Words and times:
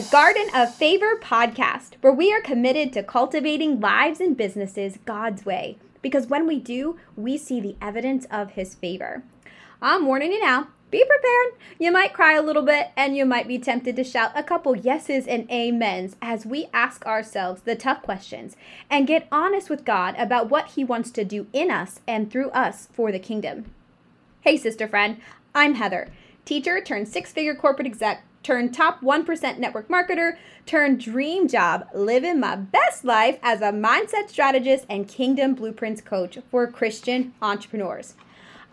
The 0.00 0.08
Garden 0.10 0.48
of 0.54 0.74
Favor 0.74 1.18
podcast, 1.20 1.96
where 2.00 2.10
we 2.10 2.32
are 2.32 2.40
committed 2.40 2.90
to 2.94 3.02
cultivating 3.02 3.80
lives 3.80 4.18
and 4.18 4.34
businesses 4.34 4.98
God's 5.04 5.44
way. 5.44 5.76
Because 6.00 6.26
when 6.26 6.46
we 6.46 6.58
do, 6.58 6.96
we 7.16 7.36
see 7.36 7.60
the 7.60 7.76
evidence 7.82 8.26
of 8.30 8.52
His 8.52 8.74
favor. 8.74 9.22
I'm 9.82 10.06
warning 10.06 10.32
you 10.32 10.40
now. 10.40 10.68
Be 10.90 11.04
prepared. 11.04 11.60
You 11.78 11.92
might 11.92 12.14
cry 12.14 12.32
a 12.32 12.40
little 12.40 12.62
bit 12.62 12.92
and 12.96 13.14
you 13.14 13.26
might 13.26 13.46
be 13.46 13.58
tempted 13.58 13.94
to 13.96 14.02
shout 14.02 14.32
a 14.34 14.42
couple 14.42 14.74
yeses 14.74 15.26
and 15.26 15.46
amens 15.50 16.16
as 16.22 16.46
we 16.46 16.68
ask 16.72 17.04
ourselves 17.04 17.60
the 17.60 17.76
tough 17.76 18.00
questions 18.00 18.56
and 18.88 19.06
get 19.06 19.28
honest 19.30 19.68
with 19.68 19.84
God 19.84 20.14
about 20.16 20.48
what 20.48 20.68
He 20.68 20.82
wants 20.82 21.10
to 21.10 21.26
do 21.26 21.46
in 21.52 21.70
us 21.70 22.00
and 22.08 22.30
through 22.30 22.48
us 22.52 22.88
for 22.90 23.12
the 23.12 23.18
kingdom. 23.18 23.66
Hey, 24.40 24.56
sister 24.56 24.88
friend, 24.88 25.20
I'm 25.54 25.74
Heather, 25.74 26.08
teacher 26.50 26.80
turned 26.80 27.06
six 27.06 27.30
figure 27.30 27.54
corporate 27.54 27.86
exec 27.86 28.24
turn 28.42 28.72
top 28.72 29.00
1% 29.02 29.58
network 29.58 29.86
marketer, 29.86 30.36
turn 30.66 30.98
dream 30.98 31.46
job, 31.46 31.86
living 31.94 32.40
my 32.40 32.56
best 32.56 33.04
life 33.04 33.38
as 33.40 33.60
a 33.60 33.70
mindset 33.70 34.28
strategist 34.28 34.84
and 34.88 35.06
kingdom 35.06 35.54
blueprints 35.54 36.00
coach 36.00 36.38
for 36.50 36.66
Christian 36.66 37.32
entrepreneurs. 37.40 38.14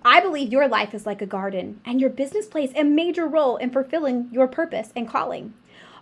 I 0.04 0.22
believe 0.22 0.52
your 0.52 0.68
life 0.68 0.96
is 0.96 1.06
like 1.06 1.22
a 1.22 1.28
garden, 1.28 1.80
and 1.86 2.02
your 2.02 2.10
business 2.10 2.48
plays 2.48 2.72
a 2.76 2.84
major 2.84 3.28
role 3.28 3.58
in 3.58 3.70
fulfilling 3.70 4.30
your 4.32 4.48
purpose 4.48 4.92
and 4.96 5.08
calling. 5.08 5.54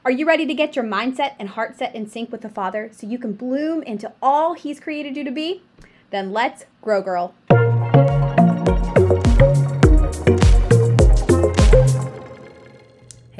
Are 0.06 0.12
you 0.12 0.26
ready 0.26 0.46
to 0.46 0.54
get 0.54 0.78
your 0.78 0.86
mindset 0.86 1.34
and 1.40 1.50
heart 1.50 1.76
set 1.78 1.94
in 1.94 2.08
sync 2.08 2.32
with 2.32 2.42
the 2.42 2.50
Father 2.50 2.90
so 2.94 3.06
you 3.06 3.20
can 3.20 3.34
bloom 3.34 3.84
into 3.84 4.14
all 4.22 4.54
He's 4.54 4.80
created 4.80 5.18
you 5.18 5.26
to 5.26 5.32
be? 5.32 5.64
Then 6.10 6.32
let's 6.32 6.66
grow, 6.82 7.02
girl. 7.02 7.34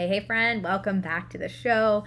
Hey, 0.06 0.20
hey, 0.20 0.26
friend, 0.28 0.64
welcome 0.64 1.02
back 1.02 1.32
to 1.32 1.40
the 1.40 1.50
show. 1.50 2.04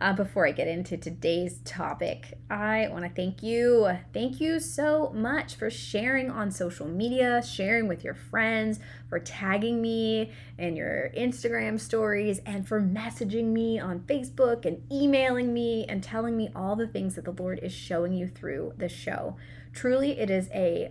Uh, 0.00 0.12
before 0.12 0.48
I 0.48 0.50
get 0.50 0.66
into 0.66 0.96
today's 0.96 1.60
topic, 1.64 2.36
I 2.50 2.88
want 2.90 3.04
to 3.04 3.08
thank 3.08 3.40
you. 3.40 3.88
Thank 4.12 4.40
you 4.40 4.58
so 4.58 5.12
much 5.14 5.54
for 5.54 5.70
sharing 5.70 6.28
on 6.28 6.50
social 6.50 6.88
media, 6.88 7.40
sharing 7.46 7.86
with 7.86 8.02
your 8.02 8.14
friends, 8.14 8.80
for 9.08 9.20
tagging 9.20 9.80
me 9.80 10.32
in 10.58 10.74
your 10.74 11.12
Instagram 11.16 11.78
stories, 11.78 12.40
and 12.44 12.66
for 12.66 12.82
messaging 12.82 13.52
me 13.52 13.78
on 13.78 14.00
Facebook 14.00 14.64
and 14.64 14.82
emailing 14.90 15.54
me 15.54 15.86
and 15.88 16.02
telling 16.02 16.36
me 16.36 16.50
all 16.52 16.74
the 16.74 16.88
things 16.88 17.14
that 17.14 17.26
the 17.26 17.30
Lord 17.30 17.60
is 17.62 17.72
showing 17.72 18.12
you 18.12 18.26
through 18.26 18.72
the 18.76 18.88
show. 18.88 19.36
Truly, 19.72 20.18
it 20.18 20.30
is 20.30 20.48
a 20.52 20.90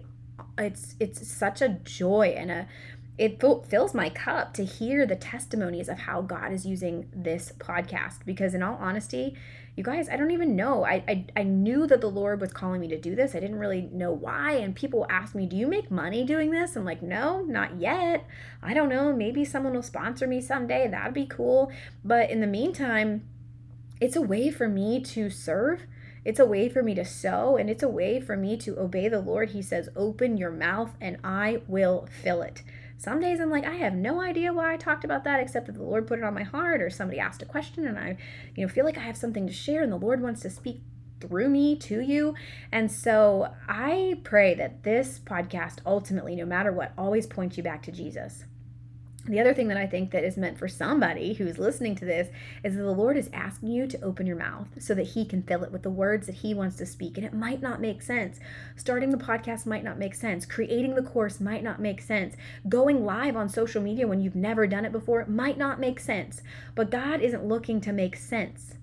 it's 0.58 0.95
it's 1.00 1.28
such 1.28 1.62
a 1.62 1.69
joy 1.84 2.34
and 2.38 2.50
a 2.50 2.67
it 3.17 3.41
fills 3.41 3.94
my 3.94 4.09
cup 4.09 4.53
to 4.55 4.66
hear 4.66 5.05
the 5.05 5.16
testimonies 5.16 5.88
of 5.88 5.99
how 5.99 6.21
God 6.21 6.52
is 6.52 6.66
using 6.66 7.08
this 7.16 7.53
podcast. 7.57 8.25
Because, 8.25 8.53
in 8.53 8.61
all 8.61 8.75
honesty, 8.75 9.38
you 9.75 9.83
guys, 9.83 10.09
I 10.09 10.17
don't 10.17 10.31
even 10.31 10.55
know. 10.55 10.85
I, 10.85 11.03
I, 11.07 11.25
I 11.38 11.44
knew 11.44 11.88
that 11.88 12.02
the 12.02 12.09
Lord 12.09 12.41
was 12.41 12.52
calling 12.52 12.81
me 12.81 12.88
to 12.89 12.99
do 12.99 13.16
this. 13.16 13.33
I 13.33 13.39
didn't 13.39 13.59
really 13.59 13.89
know 13.91 14.11
why. 14.11 14.53
And 14.53 14.75
people 14.75 15.05
ask 15.09 15.33
me, 15.33 15.45
Do 15.45 15.55
you 15.55 15.67
make 15.67 15.89
money 15.89 16.25
doing 16.25 16.52
this? 16.52 16.75
I'm 16.75 16.85
like, 16.85 17.02
No, 17.02 17.41
not 17.41 17.80
yet. 17.80 18.25
I 18.61 18.73
don't 18.73 18.89
know. 18.89 19.13
Maybe 19.13 19.45
someone 19.45 19.73
will 19.73 19.83
sponsor 19.83 20.27
me 20.27 20.41
someday. 20.41 20.88
That'd 20.88 21.13
be 21.13 21.25
cool. 21.25 21.72
But 22.03 22.29
in 22.29 22.41
the 22.41 22.47
meantime, 22.47 23.27
it's 24.02 24.16
a 24.16 24.22
way 24.22 24.52
for 24.52 24.67
me 24.67 25.02
to 25.02 25.29
serve. 25.29 25.81
It's 26.25 26.39
a 26.39 26.45
way 26.45 26.69
for 26.69 26.81
me 26.81 26.95
to 26.95 27.05
sow 27.05 27.55
and 27.55 27.69
it's 27.69 27.83
a 27.83 27.88
way 27.88 28.19
for 28.19 28.35
me 28.35 28.57
to 28.57 28.79
obey 28.79 29.07
the 29.07 29.19
Lord. 29.19 29.52
He 29.52 29.61
says, 29.61 29.89
Open 29.95 30.38
your 30.38 30.52
mouth 30.52 30.91
and 31.00 31.17
I 31.23 31.61
will 31.67 32.07
fill 32.23 32.41
it. 32.41 32.63
Some 32.97 33.19
days 33.19 33.39
I'm 33.39 33.50
like, 33.50 33.66
I 33.66 33.75
have 33.75 33.94
no 33.94 34.22
idea 34.22 34.53
why 34.53 34.73
I 34.73 34.78
talked 34.78 35.03
about 35.03 35.23
that, 35.25 35.39
except 35.39 35.67
that 35.67 35.73
the 35.73 35.83
Lord 35.83 36.07
put 36.07 36.19
it 36.19 36.25
on 36.25 36.33
my 36.33 36.44
heart, 36.44 36.81
or 36.81 36.89
somebody 36.89 37.19
asked 37.19 37.41
a 37.41 37.45
question, 37.45 37.85
and 37.85 38.00
I, 38.00 38.17
you 38.56 38.66
know, 38.66 38.72
feel 38.72 38.85
like 38.85 38.97
I 38.97 39.01
have 39.01 39.17
something 39.17 39.45
to 39.47 39.53
share, 39.53 39.83
and 39.83 39.91
the 39.91 39.97
Lord 39.97 40.22
wants 40.22 40.41
to 40.41 40.50
speak 40.50 40.81
through 41.19 41.50
me 41.50 41.75
to 41.78 42.00
you. 42.00 42.35
And 42.72 42.91
so 42.91 43.53
I 43.67 44.19
pray 44.23 44.53
that 44.55 44.84
this 44.84 45.19
podcast 45.19 45.79
ultimately, 45.85 46.35
no 46.35 46.45
matter 46.45 46.72
what, 46.72 46.94
always 46.97 47.28
points 47.28 47.57
you 47.57 47.63
back 47.63 47.84
to 47.84 47.91
Jesus. 47.91 48.45
The 49.28 49.40
other 49.40 49.56
thing 49.56 49.69
that 49.69 49.78
I 49.78 49.88
think 49.88 50.12
that 50.12 50.24
is 50.24 50.38
meant 50.38 50.59
for 50.59 50.68
somebody 50.68 51.34
who's 51.34 51.58
listening 51.58 51.96
to 51.96 52.06
this 52.06 52.28
is 52.63 52.75
that 52.75 52.84
the 52.84 52.91
Lord 52.91 53.18
is 53.18 53.31
asking 53.34 53.69
you 53.69 53.88
to 53.88 54.02
open 54.02 54.28
your 54.28 54.36
mouth 54.36 54.68
so 54.78 54.94
that 54.94 55.08
He 55.08 55.25
can 55.25 55.41
fill 55.41 55.63
it 55.63 55.72
with 55.72 55.81
the 55.81 55.90
words 55.90 56.28
that 56.28 56.36
He 56.36 56.53
wants 56.53 56.75
to 56.78 56.86
speak. 56.86 57.18
And 57.18 57.25
it 57.25 57.34
might 57.34 57.59
not 57.59 57.81
make 57.81 58.03
sense. 58.03 58.40
Starting 58.75 59.09
the 59.09 59.18
podcast 59.18 59.66
might 59.66 59.84
not 59.84 59.97
make 59.97 60.14
sense. 60.14 60.46
Creating 60.46 60.94
the 60.94 61.02
course 61.02 61.40
might 61.40 61.64
not 61.64 61.81
make 61.81 62.02
sense. 62.02 62.35
Going 62.69 63.03
live 63.03 63.35
on 63.35 63.50
social 63.50 63.81
media 63.81 64.08
when 64.08 64.22
you've 64.22 64.35
never 64.35 64.68
done 64.68 64.85
it 64.85 64.91
before 64.91 65.25
might 65.25 65.58
not 65.58 65.80
make 65.80 66.00
sense. 66.00 66.44
But 66.75 66.91
God 66.91 67.19
isn't 67.19 67.47
looking 67.47 67.81
to 67.81 67.91
make 67.91 68.16
sense. 68.16 68.75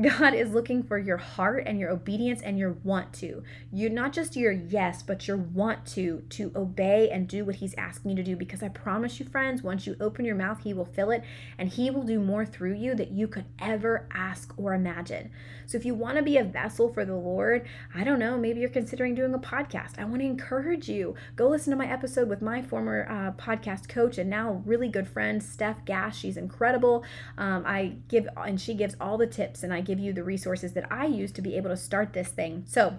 God 0.00 0.34
is 0.34 0.52
looking 0.52 0.82
for 0.82 0.98
your 0.98 1.18
heart 1.18 1.62
and 1.66 1.78
your 1.78 1.90
obedience 1.90 2.42
and 2.42 2.58
your 2.58 2.72
want 2.82 3.12
to. 3.14 3.44
You 3.72 3.88
not 3.88 4.12
just 4.12 4.34
your 4.34 4.50
yes, 4.50 5.04
but 5.04 5.28
your 5.28 5.36
want 5.36 5.86
to 5.86 6.24
to 6.30 6.50
obey 6.56 7.10
and 7.10 7.28
do 7.28 7.44
what 7.44 7.56
he's 7.56 7.74
asking 7.74 8.10
you 8.10 8.16
to 8.16 8.22
do 8.24 8.34
because 8.34 8.60
I 8.60 8.68
promise 8.70 9.20
you 9.20 9.26
friends, 9.26 9.62
once 9.62 9.86
you 9.86 9.96
open 10.00 10.24
your 10.24 10.34
mouth, 10.34 10.62
he 10.64 10.74
will 10.74 10.84
fill 10.84 11.12
it 11.12 11.22
and 11.58 11.68
he 11.68 11.90
will 11.90 12.02
do 12.02 12.18
more 12.18 12.44
through 12.44 12.74
you 12.74 12.96
that 12.96 13.12
you 13.12 13.28
could 13.28 13.44
ever 13.60 14.08
ask 14.12 14.52
or 14.56 14.74
imagine. 14.74 15.30
So 15.66 15.78
if 15.78 15.84
you 15.84 15.94
want 15.94 16.16
to 16.16 16.22
be 16.22 16.38
a 16.38 16.44
vessel 16.44 16.92
for 16.92 17.04
the 17.04 17.14
Lord, 17.14 17.66
I 17.94 18.02
don't 18.02 18.18
know, 18.18 18.36
maybe 18.36 18.60
you're 18.60 18.70
considering 18.70 19.14
doing 19.14 19.32
a 19.32 19.38
podcast. 19.38 19.98
I 19.98 20.04
want 20.04 20.20
to 20.20 20.26
encourage 20.26 20.88
you. 20.88 21.14
Go 21.36 21.48
listen 21.48 21.70
to 21.70 21.76
my 21.76 21.90
episode 21.90 22.28
with 22.28 22.42
my 22.42 22.62
former 22.62 23.06
uh, 23.08 23.40
podcast 23.40 23.88
coach 23.88 24.18
and 24.18 24.28
now 24.28 24.62
really 24.66 24.88
good 24.88 25.06
friend 25.06 25.40
Steph 25.40 25.84
Gash. 25.84 26.18
She's 26.18 26.36
incredible. 26.36 27.04
Um, 27.38 27.62
I 27.64 27.94
give 28.08 28.28
and 28.36 28.60
she 28.60 28.74
gives 28.74 28.96
all 29.00 29.16
the 29.16 29.28
tips 29.28 29.62
and 29.62 29.72
I 29.72 29.83
give 29.84 29.98
you 29.98 30.12
the 30.12 30.24
resources 30.24 30.72
that 30.72 30.90
I 30.90 31.06
use 31.06 31.32
to 31.32 31.42
be 31.42 31.56
able 31.56 31.70
to 31.70 31.76
start 31.76 32.12
this 32.12 32.28
thing. 32.28 32.64
So, 32.66 32.98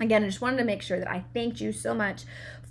again, 0.00 0.22
I 0.24 0.26
just 0.26 0.40
wanted 0.40 0.58
to 0.58 0.64
make 0.64 0.82
sure 0.82 0.98
that 0.98 1.10
I 1.10 1.24
thanked 1.32 1.60
you 1.60 1.72
so 1.72 1.94
much 1.94 2.24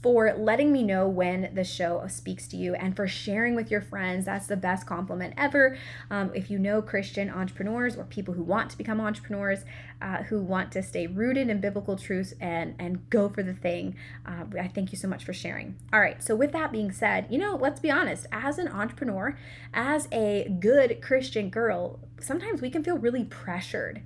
for 0.03 0.34
letting 0.34 0.74
me 0.74 0.84
know 0.84 1.08
when 1.08 1.50
the 1.56 1.64
show 1.64 2.06
speaks 2.09 2.46
to 2.46 2.58
you 2.58 2.75
and 2.75 2.94
for 2.94 3.08
sharing 3.08 3.56
with 3.56 3.72
your 3.72 3.80
friends. 3.80 4.25
That's 4.25 4.47
the 4.47 4.58
best 4.58 4.86
compliment 4.86 5.34
ever. 5.38 5.78
Um, 6.12 6.30
if 6.36 6.52
you 6.52 6.59
know 6.59 6.81
Christian 6.81 7.30
entrepreneurs 7.30 7.96
or 7.96 8.03
people 8.03 8.34
who 8.34 8.44
want 8.44 8.69
to 8.72 8.78
become 8.78 9.00
entrepreneurs, 9.00 9.64
uh, 10.02 10.24
who 10.24 10.41
want 10.41 10.74
to 10.74 10.84
stay 10.84 11.08
rooted 11.08 11.50
in 11.50 11.62
biblical 11.62 11.96
truths 11.96 12.34
and 12.41 12.75
and 12.78 13.09
go 13.09 13.30
for 13.30 13.41
the 13.41 13.53
thing, 13.53 13.96
uh, 14.25 14.44
I 14.59 14.68
thank 14.68 14.91
you 14.91 14.97
so 14.97 15.08
much 15.08 15.24
for 15.24 15.31
sharing. 15.31 15.78
All 15.94 16.02
right. 16.02 16.22
So 16.22 16.35
with 16.35 16.52
that 16.52 16.74
being 16.74 16.91
said, 16.91 17.28
you 17.30 17.38
know, 17.38 17.56
let's 17.56 17.80
be 17.80 17.90
honest. 17.90 18.25
As 18.30 18.58
an 18.58 18.68
entrepreneur, 18.68 19.38
as 19.74 20.09
a 20.12 20.53
good 20.59 21.02
Christian 21.02 21.50
girl, 21.50 22.02
sometimes 22.23 22.61
we 22.61 22.69
can 22.69 22.84
feel 22.84 22.97
really 22.97 23.25
pressured. 23.25 24.01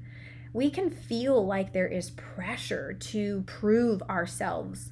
We 0.53 0.69
can 0.69 0.89
feel 0.89 1.45
like 1.45 1.73
there 1.73 1.87
is 1.87 2.11
pressure 2.11 2.93
to 2.93 3.43
prove 3.45 4.01
ourselves 4.03 4.91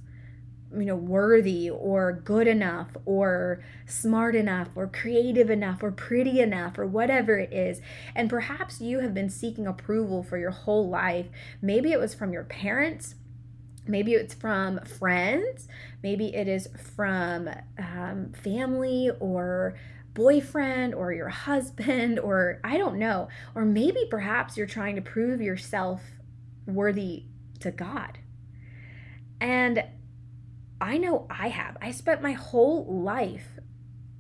you 0.74 0.86
know 0.86 0.96
worthy 0.96 1.70
or 1.70 2.12
good 2.12 2.48
enough 2.48 2.98
or 3.06 3.64
smart 3.86 4.36
enough 4.36 4.70
or 4.76 4.88
creative 4.88 5.50
enough 5.50 5.82
or 5.82 5.92
pretty 5.92 6.40
enough 6.40 6.78
or 6.78 6.86
whatever 6.86 7.38
it 7.38 7.54
is. 7.54 7.82
And 8.16 8.30
perhaps 8.30 8.82
you 8.82 9.00
have 9.00 9.14
been 9.14 9.30
seeking 9.30 9.68
approval 9.68 10.24
for 10.24 10.38
your 10.38 10.52
whole 10.52 10.90
life. 10.90 11.28
Maybe 11.62 11.92
it 11.92 12.00
was 12.00 12.14
from 12.14 12.34
your 12.34 12.44
parents. 12.44 13.16
Maybe 13.88 14.14
it's 14.14 14.34
from 14.34 14.80
friends. 14.80 15.68
Maybe 16.02 16.36
it 16.36 16.48
is 16.48 16.68
from 16.96 17.50
um, 17.78 18.34
family 18.34 19.12
or 19.20 19.76
boyfriend 20.16 20.96
or 20.96 21.14
your 21.14 21.30
husband 21.30 22.20
or 22.20 22.60
i 22.64 22.78
don't 22.78 22.98
know 22.98 23.28
or 23.54 23.64
maybe 23.64 24.08
perhaps 24.10 24.58
you're 24.58 24.66
trying 24.66 24.96
to 24.96 25.02
prove 25.02 25.40
yourself 25.42 26.02
worthy 26.66 27.26
to 27.60 27.70
god 27.70 28.18
and 29.40 29.84
I 30.80 30.98
know 30.98 31.28
I 31.30 31.50
have. 31.50 31.78
I 31.82 31.92
spent 31.92 32.22
my 32.22 32.34
whole 32.34 32.86
life 33.04 33.60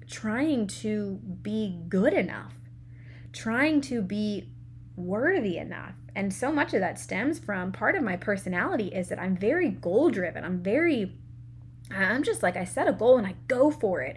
trying 0.07 0.67
to 0.67 1.19
be 1.41 1.79
good 1.89 2.13
enough, 2.13 2.53
trying 3.33 3.81
to 3.81 4.01
be 4.01 4.51
worthy 4.95 5.57
enough. 5.57 5.95
And 6.15 6.33
so 6.33 6.51
much 6.51 6.73
of 6.73 6.79
that 6.79 6.97
stems 6.97 7.39
from 7.39 7.71
part 7.71 7.95
of 7.95 8.03
my 8.03 8.15
personality 8.15 8.87
is 8.87 9.09
that 9.09 9.19
I'm 9.19 9.35
very 9.35 9.69
goal 9.69 10.09
driven. 10.09 10.45
I'm 10.45 10.63
very, 10.63 11.17
I'm 11.91 12.23
just 12.23 12.43
like, 12.43 12.57
I 12.57 12.63
set 12.63 12.87
a 12.87 12.93
goal 12.93 13.17
and 13.17 13.27
I 13.27 13.35
go 13.47 13.71
for 13.71 14.01
it. 14.01 14.15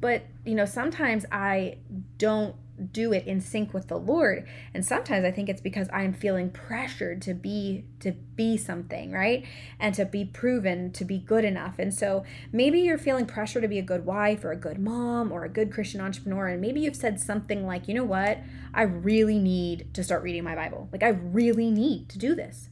But, 0.00 0.22
you 0.44 0.54
know, 0.54 0.64
sometimes 0.64 1.26
I 1.30 1.78
don't 2.16 2.56
do 2.92 3.12
it 3.12 3.26
in 3.26 3.40
sync 3.40 3.74
with 3.74 3.88
the 3.88 3.98
Lord. 3.98 4.46
And 4.72 4.84
sometimes 4.84 5.24
I 5.24 5.30
think 5.30 5.48
it's 5.48 5.60
because 5.60 5.88
I'm 5.92 6.12
feeling 6.14 6.50
pressured 6.50 7.20
to 7.22 7.34
be 7.34 7.84
to 8.00 8.12
be 8.12 8.56
something, 8.56 9.12
right? 9.12 9.44
And 9.78 9.94
to 9.96 10.06
be 10.06 10.24
proven 10.24 10.90
to 10.92 11.04
be 11.04 11.18
good 11.18 11.44
enough. 11.44 11.78
And 11.78 11.92
so 11.92 12.24
maybe 12.52 12.80
you're 12.80 12.98
feeling 12.98 13.26
pressure 13.26 13.60
to 13.60 13.68
be 13.68 13.78
a 13.78 13.82
good 13.82 14.06
wife 14.06 14.44
or 14.44 14.52
a 14.52 14.56
good 14.56 14.78
mom 14.78 15.30
or 15.30 15.44
a 15.44 15.48
good 15.48 15.72
Christian 15.72 16.00
entrepreneur 16.00 16.48
and 16.48 16.60
maybe 16.60 16.80
you've 16.80 16.96
said 16.96 17.20
something 17.20 17.66
like, 17.66 17.86
"You 17.86 17.94
know 17.94 18.04
what? 18.04 18.38
I 18.72 18.82
really 18.82 19.38
need 19.38 19.92
to 19.94 20.02
start 20.02 20.22
reading 20.22 20.44
my 20.44 20.54
Bible. 20.54 20.88
Like 20.92 21.02
I 21.02 21.08
really 21.08 21.70
need 21.70 22.08
to 22.08 22.18
do 22.18 22.34
this." 22.34 22.70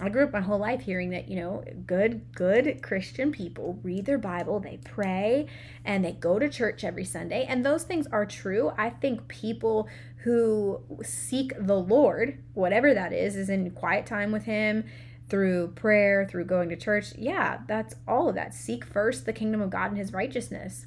I 0.00 0.08
grew 0.08 0.24
up 0.24 0.32
my 0.32 0.40
whole 0.40 0.58
life 0.58 0.80
hearing 0.80 1.10
that, 1.10 1.28
you 1.28 1.36
know, 1.36 1.64
good, 1.86 2.32
good 2.32 2.82
Christian 2.82 3.32
people 3.32 3.78
read 3.82 4.06
their 4.06 4.18
Bible, 4.18 4.60
they 4.60 4.78
pray, 4.84 5.46
and 5.84 6.04
they 6.04 6.12
go 6.12 6.38
to 6.38 6.48
church 6.48 6.84
every 6.84 7.04
Sunday. 7.04 7.44
And 7.48 7.64
those 7.64 7.84
things 7.84 8.06
are 8.08 8.26
true. 8.26 8.72
I 8.76 8.90
think 8.90 9.26
people 9.28 9.88
who 10.18 10.80
seek 11.02 11.52
the 11.58 11.78
Lord, 11.78 12.42
whatever 12.54 12.94
that 12.94 13.12
is, 13.12 13.36
is 13.36 13.48
in 13.48 13.70
quiet 13.72 14.06
time 14.06 14.30
with 14.30 14.44
Him, 14.44 14.84
through 15.28 15.68
prayer, 15.68 16.26
through 16.26 16.44
going 16.44 16.68
to 16.70 16.76
church. 16.76 17.12
Yeah, 17.16 17.58
that's 17.66 17.94
all 18.06 18.28
of 18.28 18.34
that. 18.36 18.54
Seek 18.54 18.84
first 18.84 19.26
the 19.26 19.32
kingdom 19.32 19.60
of 19.60 19.70
God 19.70 19.90
and 19.90 19.98
His 19.98 20.12
righteousness 20.12 20.86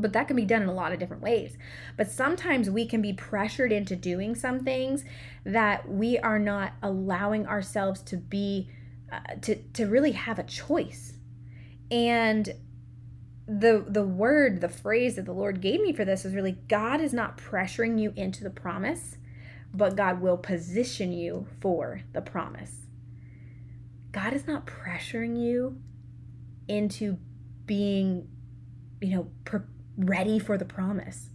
but 0.00 0.12
that 0.12 0.26
can 0.26 0.36
be 0.36 0.44
done 0.44 0.62
in 0.62 0.68
a 0.68 0.74
lot 0.74 0.92
of 0.92 0.98
different 0.98 1.22
ways. 1.22 1.56
But 1.96 2.10
sometimes 2.10 2.70
we 2.70 2.86
can 2.86 3.02
be 3.02 3.12
pressured 3.12 3.72
into 3.72 3.96
doing 3.96 4.34
some 4.34 4.60
things 4.60 5.04
that 5.44 5.88
we 5.88 6.18
are 6.18 6.38
not 6.38 6.74
allowing 6.82 7.46
ourselves 7.46 8.00
to 8.02 8.16
be 8.16 8.68
uh, 9.12 9.20
to 9.42 9.56
to 9.56 9.86
really 9.86 10.12
have 10.12 10.38
a 10.38 10.44
choice. 10.44 11.14
And 11.90 12.54
the 13.46 13.84
the 13.88 14.04
word, 14.04 14.60
the 14.60 14.68
phrase 14.68 15.16
that 15.16 15.24
the 15.24 15.32
Lord 15.32 15.60
gave 15.60 15.80
me 15.80 15.92
for 15.92 16.04
this 16.04 16.24
is 16.24 16.34
really 16.34 16.58
God 16.68 17.00
is 17.00 17.12
not 17.12 17.36
pressuring 17.36 18.00
you 18.00 18.12
into 18.16 18.44
the 18.44 18.50
promise, 18.50 19.18
but 19.74 19.96
God 19.96 20.20
will 20.20 20.36
position 20.36 21.12
you 21.12 21.46
for 21.60 22.02
the 22.12 22.20
promise. 22.20 22.86
God 24.12 24.32
is 24.32 24.46
not 24.46 24.66
pressuring 24.66 25.40
you 25.40 25.80
into 26.68 27.18
being 27.66 28.28
you 29.00 29.16
know 29.16 29.30
pre- 29.44 29.60
ready 30.06 30.38
for 30.38 30.56
the 30.56 30.64
promise. 30.64 31.30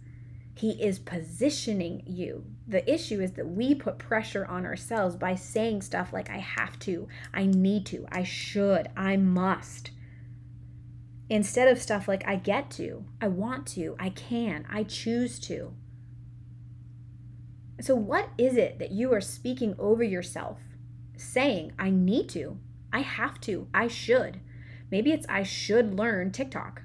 He 0.54 0.70
is 0.82 0.98
positioning 0.98 2.02
you. 2.06 2.44
The 2.66 2.90
issue 2.90 3.20
is 3.20 3.32
that 3.32 3.48
we 3.48 3.74
put 3.74 3.98
pressure 3.98 4.46
on 4.46 4.64
ourselves 4.64 5.14
by 5.14 5.34
saying 5.34 5.82
stuff 5.82 6.12
like, 6.12 6.30
I 6.30 6.38
have 6.38 6.78
to, 6.80 7.08
I 7.34 7.44
need 7.44 7.84
to, 7.86 8.06
I 8.10 8.22
should, 8.24 8.88
I 8.96 9.16
must. 9.16 9.90
Instead 11.28 11.68
of 11.68 11.82
stuff 11.82 12.08
like, 12.08 12.26
I 12.26 12.36
get 12.36 12.70
to, 12.72 13.04
I 13.20 13.28
want 13.28 13.66
to, 13.68 13.96
I 13.98 14.08
can, 14.08 14.64
I 14.70 14.84
choose 14.84 15.38
to. 15.40 15.74
So, 17.80 17.94
what 17.94 18.30
is 18.38 18.56
it 18.56 18.78
that 18.78 18.92
you 18.92 19.12
are 19.12 19.20
speaking 19.20 19.74
over 19.78 20.02
yourself, 20.02 20.60
saying, 21.18 21.72
I 21.78 21.90
need 21.90 22.30
to, 22.30 22.58
I 22.92 23.00
have 23.00 23.40
to, 23.42 23.68
I 23.74 23.88
should? 23.88 24.40
Maybe 24.90 25.12
it's, 25.12 25.26
I 25.28 25.42
should 25.42 25.98
learn 25.98 26.32
TikTok. 26.32 26.82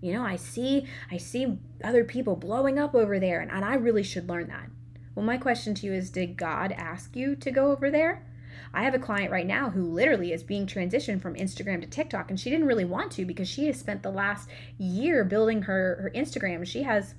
You 0.00 0.14
know, 0.14 0.24
I 0.24 0.36
see 0.36 0.86
I 1.10 1.16
see 1.16 1.58
other 1.84 2.04
people 2.04 2.36
blowing 2.36 2.78
up 2.78 2.94
over 2.94 3.18
there 3.18 3.40
and, 3.40 3.50
and 3.50 3.64
I 3.64 3.74
really 3.74 4.02
should 4.02 4.28
learn 4.28 4.48
that. 4.48 4.70
Well, 5.14 5.26
my 5.26 5.36
question 5.36 5.74
to 5.74 5.86
you 5.86 5.92
is 5.92 6.10
did 6.10 6.36
God 6.36 6.72
ask 6.72 7.14
you 7.16 7.36
to 7.36 7.50
go 7.50 7.70
over 7.70 7.90
there? 7.90 8.26
I 8.72 8.84
have 8.84 8.94
a 8.94 8.98
client 8.98 9.32
right 9.32 9.46
now 9.46 9.70
who 9.70 9.82
literally 9.82 10.32
is 10.32 10.42
being 10.42 10.66
transitioned 10.66 11.20
from 11.20 11.34
Instagram 11.34 11.80
to 11.80 11.86
TikTok 11.86 12.30
and 12.30 12.38
she 12.38 12.50
didn't 12.50 12.66
really 12.66 12.84
want 12.84 13.12
to 13.12 13.24
because 13.24 13.48
she 13.48 13.66
has 13.66 13.78
spent 13.78 14.02
the 14.02 14.10
last 14.10 14.48
year 14.78 15.24
building 15.24 15.62
her 15.62 15.98
her 16.02 16.12
Instagram. 16.14 16.66
She 16.66 16.84
has 16.84 17.14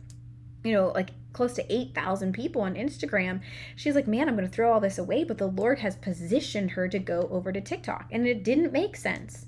you 0.64 0.74
know, 0.74 0.90
like 0.90 1.10
close 1.34 1.54
to 1.54 1.74
8,000 1.74 2.34
people 2.34 2.62
on 2.62 2.76
Instagram. 2.76 3.42
She's 3.76 3.96
like, 3.96 4.08
man, 4.08 4.28
I'm 4.28 4.36
going 4.36 4.48
to 4.48 4.54
throw 4.54 4.72
all 4.72 4.80
this 4.80 4.98
away. 4.98 5.24
But 5.24 5.38
the 5.38 5.48
Lord 5.48 5.80
has 5.80 5.96
positioned 5.96 6.72
her 6.72 6.88
to 6.88 7.00
go 7.00 7.28
over 7.32 7.52
to 7.52 7.62
TikTok. 7.62 8.08
And 8.12 8.28
it 8.28 8.44
didn't 8.44 8.72
make 8.72 8.96
sense. 8.96 9.48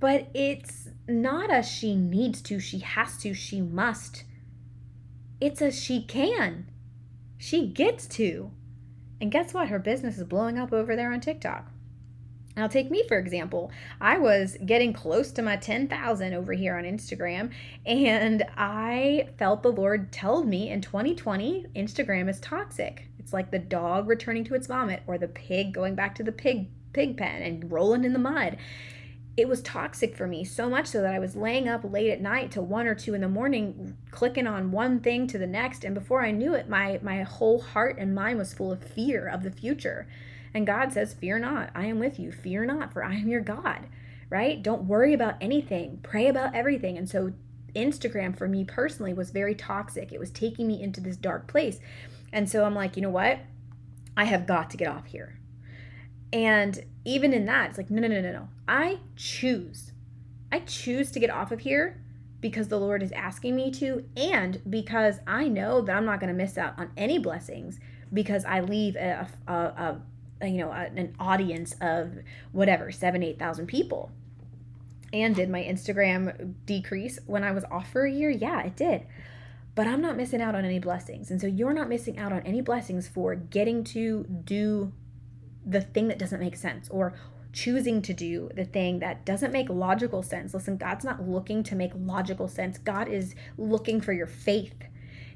But 0.00 0.28
it's 0.34 0.88
not 1.08 1.52
a 1.52 1.62
she 1.62 1.96
needs 1.96 2.40
to, 2.42 2.60
she 2.60 2.78
has 2.78 3.16
to, 3.18 3.34
she 3.34 3.60
must. 3.60 4.24
It's 5.40 5.60
a 5.60 5.70
she 5.70 6.02
can. 6.02 6.70
She 7.36 7.66
gets 7.66 8.06
to. 8.08 8.50
And 9.20 9.32
guess 9.32 9.52
what? 9.52 9.68
Her 9.68 9.78
business 9.78 10.18
is 10.18 10.24
blowing 10.24 10.58
up 10.58 10.72
over 10.72 10.94
there 10.94 11.12
on 11.12 11.20
TikTok. 11.20 11.70
Now, 12.56 12.66
take 12.66 12.90
me 12.90 13.04
for 13.06 13.16
example. 13.18 13.70
I 14.00 14.18
was 14.18 14.56
getting 14.66 14.92
close 14.92 15.30
to 15.32 15.42
my 15.42 15.56
10,000 15.56 16.34
over 16.34 16.52
here 16.52 16.76
on 16.76 16.82
Instagram, 16.82 17.52
and 17.86 18.44
I 18.56 19.28
felt 19.38 19.62
the 19.62 19.70
Lord 19.70 20.10
tell 20.10 20.42
me 20.42 20.68
in 20.68 20.80
2020 20.80 21.66
Instagram 21.76 22.28
is 22.28 22.40
toxic. 22.40 23.06
It's 23.20 23.32
like 23.32 23.52
the 23.52 23.60
dog 23.60 24.08
returning 24.08 24.42
to 24.44 24.54
its 24.54 24.66
vomit 24.66 25.02
or 25.06 25.18
the 25.18 25.28
pig 25.28 25.72
going 25.72 25.94
back 25.94 26.16
to 26.16 26.24
the 26.24 26.32
pig 26.32 26.68
pig 26.92 27.16
pen 27.16 27.42
and 27.42 27.70
rolling 27.70 28.04
in 28.04 28.12
the 28.12 28.18
mud 28.18 28.56
it 29.38 29.48
was 29.48 29.62
toxic 29.62 30.16
for 30.16 30.26
me 30.26 30.42
so 30.42 30.68
much 30.68 30.88
so 30.88 31.00
that 31.00 31.14
I 31.14 31.20
was 31.20 31.36
laying 31.36 31.68
up 31.68 31.84
late 31.84 32.10
at 32.10 32.20
night 32.20 32.50
till 32.50 32.66
one 32.66 32.88
or 32.88 32.96
two 32.96 33.14
in 33.14 33.20
the 33.20 33.28
morning, 33.28 33.96
clicking 34.10 34.48
on 34.48 34.72
one 34.72 34.98
thing 34.98 35.28
to 35.28 35.38
the 35.38 35.46
next. 35.46 35.84
And 35.84 35.94
before 35.94 36.24
I 36.24 36.32
knew 36.32 36.54
it, 36.54 36.68
my, 36.68 36.98
my 37.02 37.22
whole 37.22 37.60
heart 37.60 37.98
and 37.98 38.16
mind 38.16 38.38
was 38.38 38.52
full 38.52 38.72
of 38.72 38.82
fear 38.82 39.28
of 39.28 39.44
the 39.44 39.52
future. 39.52 40.08
And 40.52 40.66
God 40.66 40.92
says, 40.92 41.14
Fear 41.14 41.38
not, 41.38 41.70
I 41.72 41.86
am 41.86 42.00
with 42.00 42.18
you. 42.18 42.32
Fear 42.32 42.64
not, 42.64 42.92
for 42.92 43.04
I 43.04 43.14
am 43.14 43.28
your 43.28 43.40
God, 43.40 43.86
right? 44.28 44.60
Don't 44.60 44.88
worry 44.88 45.14
about 45.14 45.36
anything, 45.40 46.00
pray 46.02 46.26
about 46.26 46.56
everything. 46.56 46.98
And 46.98 47.08
so, 47.08 47.32
Instagram 47.76 48.36
for 48.36 48.48
me 48.48 48.64
personally 48.64 49.14
was 49.14 49.30
very 49.30 49.54
toxic. 49.54 50.12
It 50.12 50.18
was 50.18 50.32
taking 50.32 50.66
me 50.66 50.82
into 50.82 51.00
this 51.00 51.16
dark 51.16 51.46
place. 51.46 51.78
And 52.32 52.50
so, 52.50 52.64
I'm 52.64 52.74
like, 52.74 52.96
you 52.96 53.02
know 53.02 53.10
what? 53.10 53.38
I 54.16 54.24
have 54.24 54.48
got 54.48 54.68
to 54.70 54.76
get 54.76 54.88
off 54.88 55.06
here. 55.06 55.38
And 56.32 56.84
even 57.04 57.32
in 57.32 57.46
that, 57.46 57.70
it's 57.70 57.78
like, 57.78 57.90
no, 57.90 58.00
no, 58.02 58.08
no, 58.08 58.20
no, 58.20 58.32
no. 58.32 58.48
I 58.66 58.98
choose. 59.16 59.92
I 60.52 60.60
choose 60.60 61.10
to 61.12 61.20
get 61.20 61.30
off 61.30 61.52
of 61.52 61.60
here 61.60 62.00
because 62.40 62.68
the 62.68 62.78
Lord 62.78 63.02
is 63.02 63.12
asking 63.12 63.56
me 63.56 63.70
to, 63.72 64.04
and 64.16 64.60
because 64.68 65.20
I 65.26 65.48
know 65.48 65.80
that 65.80 65.96
I'm 65.96 66.04
not 66.04 66.20
going 66.20 66.28
to 66.28 66.36
miss 66.36 66.56
out 66.56 66.78
on 66.78 66.90
any 66.96 67.18
blessings 67.18 67.80
because 68.12 68.44
I 68.44 68.60
leave 68.60 68.96
a, 68.96 69.28
a, 69.46 69.52
a, 69.52 70.00
a 70.40 70.48
you 70.48 70.58
know, 70.58 70.70
an 70.70 71.14
audience 71.18 71.74
of 71.80 72.18
whatever, 72.52 72.92
seven, 72.92 73.22
8,000 73.22 73.66
people. 73.66 74.12
And 75.12 75.34
did 75.34 75.48
my 75.48 75.62
Instagram 75.62 76.54
decrease 76.66 77.18
when 77.26 77.42
I 77.42 77.50
was 77.52 77.64
off 77.70 77.90
for 77.90 78.04
a 78.04 78.12
year? 78.12 78.30
Yeah, 78.30 78.62
it 78.62 78.76
did. 78.76 79.06
But 79.74 79.86
I'm 79.86 80.00
not 80.00 80.16
missing 80.16 80.42
out 80.42 80.54
on 80.54 80.64
any 80.64 80.78
blessings. 80.78 81.30
And 81.30 81.40
so 81.40 81.46
you're 81.46 81.72
not 81.72 81.88
missing 81.88 82.18
out 82.18 82.32
on 82.32 82.40
any 82.42 82.60
blessings 82.60 83.08
for 83.08 83.34
getting 83.34 83.84
to 83.84 84.24
do 84.44 84.92
the 85.68 85.82
thing 85.82 86.08
that 86.08 86.18
doesn't 86.18 86.40
make 86.40 86.56
sense 86.56 86.88
or 86.88 87.14
choosing 87.52 88.02
to 88.02 88.12
do 88.12 88.50
the 88.54 88.64
thing 88.64 88.98
that 89.00 89.24
doesn't 89.24 89.52
make 89.52 89.68
logical 89.68 90.22
sense. 90.22 90.54
Listen, 90.54 90.76
God's 90.76 91.04
not 91.04 91.28
looking 91.28 91.62
to 91.64 91.74
make 91.74 91.92
logical 91.94 92.48
sense. 92.48 92.78
God 92.78 93.08
is 93.08 93.34
looking 93.56 94.00
for 94.00 94.12
your 94.12 94.26
faith. 94.26 94.74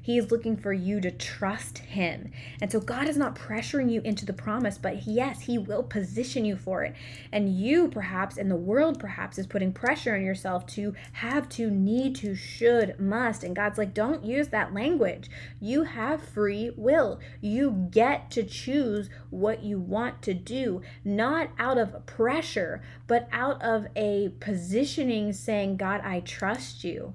He 0.03 0.17
is 0.17 0.31
looking 0.31 0.57
for 0.57 0.73
you 0.73 0.99
to 0.99 1.09
trust 1.09 1.77
Him. 1.77 2.29
And 2.61 2.69
so 2.69 2.81
God 2.81 3.07
is 3.07 3.15
not 3.15 3.35
pressuring 3.35 3.89
you 3.89 4.01
into 4.01 4.25
the 4.25 4.33
promise, 4.33 4.77
but 4.77 5.07
yes, 5.07 5.41
He 5.41 5.57
will 5.57 5.81
position 5.81 6.43
you 6.43 6.57
for 6.57 6.83
it. 6.83 6.93
And 7.31 7.57
you, 7.57 7.87
perhaps, 7.87 8.35
and 8.37 8.51
the 8.51 8.57
world, 8.57 8.99
perhaps, 8.99 9.37
is 9.37 9.47
putting 9.47 9.71
pressure 9.71 10.13
on 10.13 10.21
yourself 10.21 10.67
to 10.67 10.93
have 11.13 11.47
to, 11.49 11.71
need 11.71 12.15
to, 12.17 12.35
should, 12.35 12.99
must. 12.99 13.45
And 13.45 13.55
God's 13.55 13.77
like, 13.77 13.93
don't 13.93 14.25
use 14.25 14.49
that 14.49 14.73
language. 14.73 15.29
You 15.61 15.83
have 15.83 16.21
free 16.21 16.71
will. 16.75 17.21
You 17.39 17.87
get 17.89 18.29
to 18.31 18.43
choose 18.43 19.09
what 19.29 19.63
you 19.63 19.79
want 19.79 20.21
to 20.23 20.33
do, 20.33 20.81
not 21.05 21.51
out 21.57 21.77
of 21.77 22.05
pressure, 22.05 22.83
but 23.07 23.29
out 23.31 23.61
of 23.61 23.87
a 23.95 24.33
positioning 24.41 25.31
saying, 25.31 25.77
God, 25.77 26.01
I 26.03 26.19
trust 26.19 26.83
you. 26.83 27.13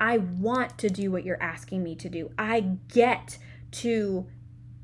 I 0.00 0.18
want 0.18 0.78
to 0.78 0.88
do 0.88 1.10
what 1.10 1.24
you're 1.24 1.42
asking 1.42 1.82
me 1.82 1.94
to 1.96 2.08
do. 2.08 2.30
I 2.38 2.60
get 2.92 3.38
to 3.72 4.26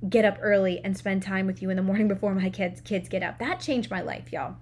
get 0.08 0.24
up 0.24 0.38
early 0.40 0.80
and 0.82 0.96
spend 0.96 1.22
time 1.22 1.46
with 1.46 1.62
you 1.62 1.70
in 1.70 1.76
the 1.76 1.82
morning 1.82 2.08
before 2.14 2.34
my 2.34 2.50
kids 2.50 2.80
kids 2.80 3.08
get 3.08 3.22
up. 3.22 3.38
That 3.38 3.60
changed 3.60 3.90
my 3.90 4.00
life, 4.00 4.32
y'all. 4.32 4.56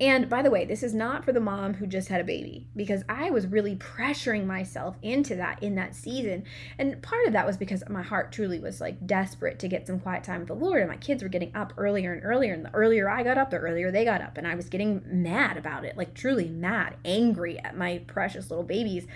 And 0.00 0.28
by 0.28 0.42
the 0.42 0.50
way, 0.50 0.64
this 0.64 0.82
is 0.82 0.92
not 0.92 1.24
for 1.24 1.32
the 1.32 1.40
mom 1.40 1.74
who 1.74 1.86
just 1.86 2.08
had 2.08 2.20
a 2.20 2.24
baby 2.24 2.66
because 2.74 3.04
I 3.08 3.30
was 3.30 3.46
really 3.46 3.76
pressuring 3.76 4.44
myself 4.44 4.96
into 5.02 5.36
that 5.36 5.62
in 5.62 5.76
that 5.76 5.94
season. 5.94 6.44
And 6.78 7.00
part 7.00 7.26
of 7.28 7.32
that 7.32 7.46
was 7.46 7.56
because 7.56 7.84
my 7.88 8.02
heart 8.02 8.32
truly 8.32 8.58
was 8.58 8.80
like 8.80 9.06
desperate 9.06 9.60
to 9.60 9.68
get 9.68 9.86
some 9.86 10.00
quiet 10.00 10.24
time 10.24 10.40
with 10.40 10.48
the 10.48 10.54
Lord. 10.54 10.80
And 10.80 10.90
my 10.90 10.96
kids 10.96 11.22
were 11.22 11.28
getting 11.28 11.54
up 11.54 11.72
earlier 11.76 12.12
and 12.12 12.24
earlier. 12.24 12.52
And 12.52 12.64
the 12.64 12.74
earlier 12.74 13.08
I 13.08 13.22
got 13.22 13.38
up, 13.38 13.50
the 13.50 13.58
earlier 13.58 13.92
they 13.92 14.04
got 14.04 14.20
up. 14.20 14.36
And 14.36 14.48
I 14.48 14.56
was 14.56 14.68
getting 14.68 15.00
mad 15.06 15.56
about 15.56 15.84
it 15.84 15.96
like 15.96 16.12
truly 16.12 16.48
mad, 16.48 16.96
angry 17.04 17.60
at 17.60 17.76
my 17.76 17.98
precious 18.08 18.50
little 18.50 18.64
babies 18.64 19.06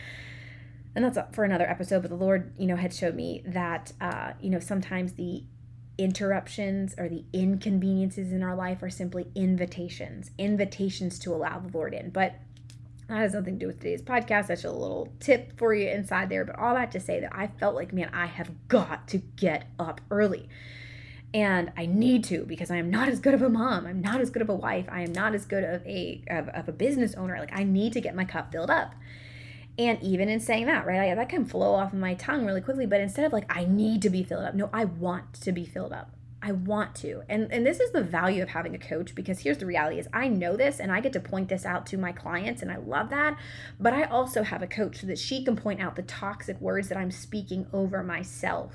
and 0.95 1.05
that's 1.05 1.19
for 1.35 1.45
another 1.45 1.69
episode 1.69 2.01
but 2.01 2.09
the 2.09 2.17
lord 2.17 2.51
you 2.59 2.67
know 2.67 2.75
had 2.75 2.93
showed 2.93 3.15
me 3.15 3.43
that 3.47 3.93
uh 4.01 4.33
you 4.41 4.51
know 4.51 4.59
sometimes 4.59 5.13
the 5.13 5.45
interruptions 5.99 6.95
or 6.97 7.09
the 7.09 7.25
inconveniences 7.33 8.33
in 8.33 8.43
our 8.43 8.55
life 8.55 8.83
are 8.83 8.91
simply 8.91 9.27
invitations, 9.35 10.31
invitations 10.39 11.19
to 11.19 11.35
allow 11.35 11.59
the 11.59 11.77
Lord 11.77 11.93
in. 11.93 12.11
But 12.11 12.37
that 13.09 13.19
has 13.19 13.35
nothing 13.35 13.55
to 13.55 13.61
do 13.61 13.67
with 13.67 13.81
today's 13.81 14.03
podcast. 14.03 14.47
That's 14.47 14.65
a 14.65 14.71
little 14.71 15.13
tip 15.19 15.59
for 15.59 15.75
you 15.75 15.89
inside 15.89 16.29
there. 16.29 16.45
But 16.45 16.59
all 16.59 16.75
that 16.75 16.93
to 16.93 17.01
say 17.01 17.21
that 17.21 17.35
I 17.35 17.49
felt 17.49 17.75
like, 17.75 17.93
man, 17.93 18.11
I 18.13 18.27
have 18.27 18.51
got 18.69 19.09
to 19.09 19.19
get 19.19 19.67
up 19.79 20.01
early. 20.11 20.49
And 21.35 21.73
I 21.77 21.87
need 21.87 22.25
to 22.25 22.45
because 22.45 22.71
I 22.71 22.77
am 22.77 22.91
not 22.91 23.09
as 23.09 23.21
good 23.21 23.35
of 23.35 23.43
a 23.43 23.49
mom. 23.49 23.87
I'm 23.87 24.01
not 24.01 24.21
as 24.21 24.31
good 24.31 24.43
of 24.43 24.49
a 24.49 24.55
wife. 24.55 24.87
I 24.91 25.03
am 25.03 25.13
not 25.13 25.35
as 25.35 25.45
good 25.45 25.65
of 25.65 25.87
a 25.87 26.23
of, 26.29 26.49
of 26.49 26.69
a 26.69 26.73
business 26.73 27.15
owner. 27.15 27.39
Like 27.39 27.53
I 27.53 27.65
need 27.65 27.93
to 27.95 28.01
get 28.01 28.15
my 28.15 28.25
cup 28.25 28.53
filled 28.53 28.71
up. 28.71 28.95
And 29.79 30.03
even 30.03 30.29
in 30.29 30.41
saying 30.41 30.67
that, 30.67 30.87
right, 30.87 31.11
I, 31.11 31.15
that 31.15 31.29
can 31.29 31.47
flow 31.47 31.75
off 31.75 31.93
of 31.93 31.99
my 31.99 32.15
tongue 32.15 32.45
really 32.45 32.61
quickly. 32.61 32.85
But 32.85 33.01
instead 33.01 33.25
of 33.25 33.33
like, 33.33 33.47
I 33.49 33.65
need 33.65 34.03
to 34.03 34.11
be 34.11 34.25
filled 34.25 34.45
up, 34.45 34.55
no, 34.55 34.69
I 34.73 34.85
want 34.85 35.35
to 35.35 35.53
be 35.53 35.65
filled 35.65 35.93
up. 35.93 36.11
I 36.41 36.53
want 36.53 36.95
to. 36.97 37.23
And 37.29 37.53
and 37.53 37.67
this 37.67 37.81
is 37.81 37.91
the 37.91 38.03
value 38.03 38.43
of 38.43 38.51
having 38.51 38.75
a 38.75 38.79
coach 38.79 39.15
because 39.15 39.41
here's 39.41 39.59
the 39.59 39.67
reality 39.67 39.99
is 39.99 40.09
I 40.13 40.29
know 40.29 40.57
this 40.57 40.79
and 40.79 40.93
I 40.93 41.01
get 41.01 41.13
to 41.15 41.21
point 41.21 41.49
this 41.49 41.67
out 41.67 41.85
to 41.87 41.99
my 41.99 42.13
clients 42.13 42.63
and 42.63 42.71
I 42.71 42.77
love 42.77 43.11
that, 43.11 43.37
but 43.81 43.93
I 43.93 44.05
also 44.05 44.45
have 44.45 44.63
a 44.63 44.69
coach 44.69 45.01
so 45.01 45.09
that 45.09 45.19
she 45.19 45.45
can 45.45 45.57
point 45.57 45.81
out 45.81 45.97
the 45.97 46.03
toxic 46.03 46.61
words 46.61 46.89
that 46.89 46.99
I'm 46.99 47.11
speaking 47.11 47.67
over 47.73 48.05
myself. 48.05 48.73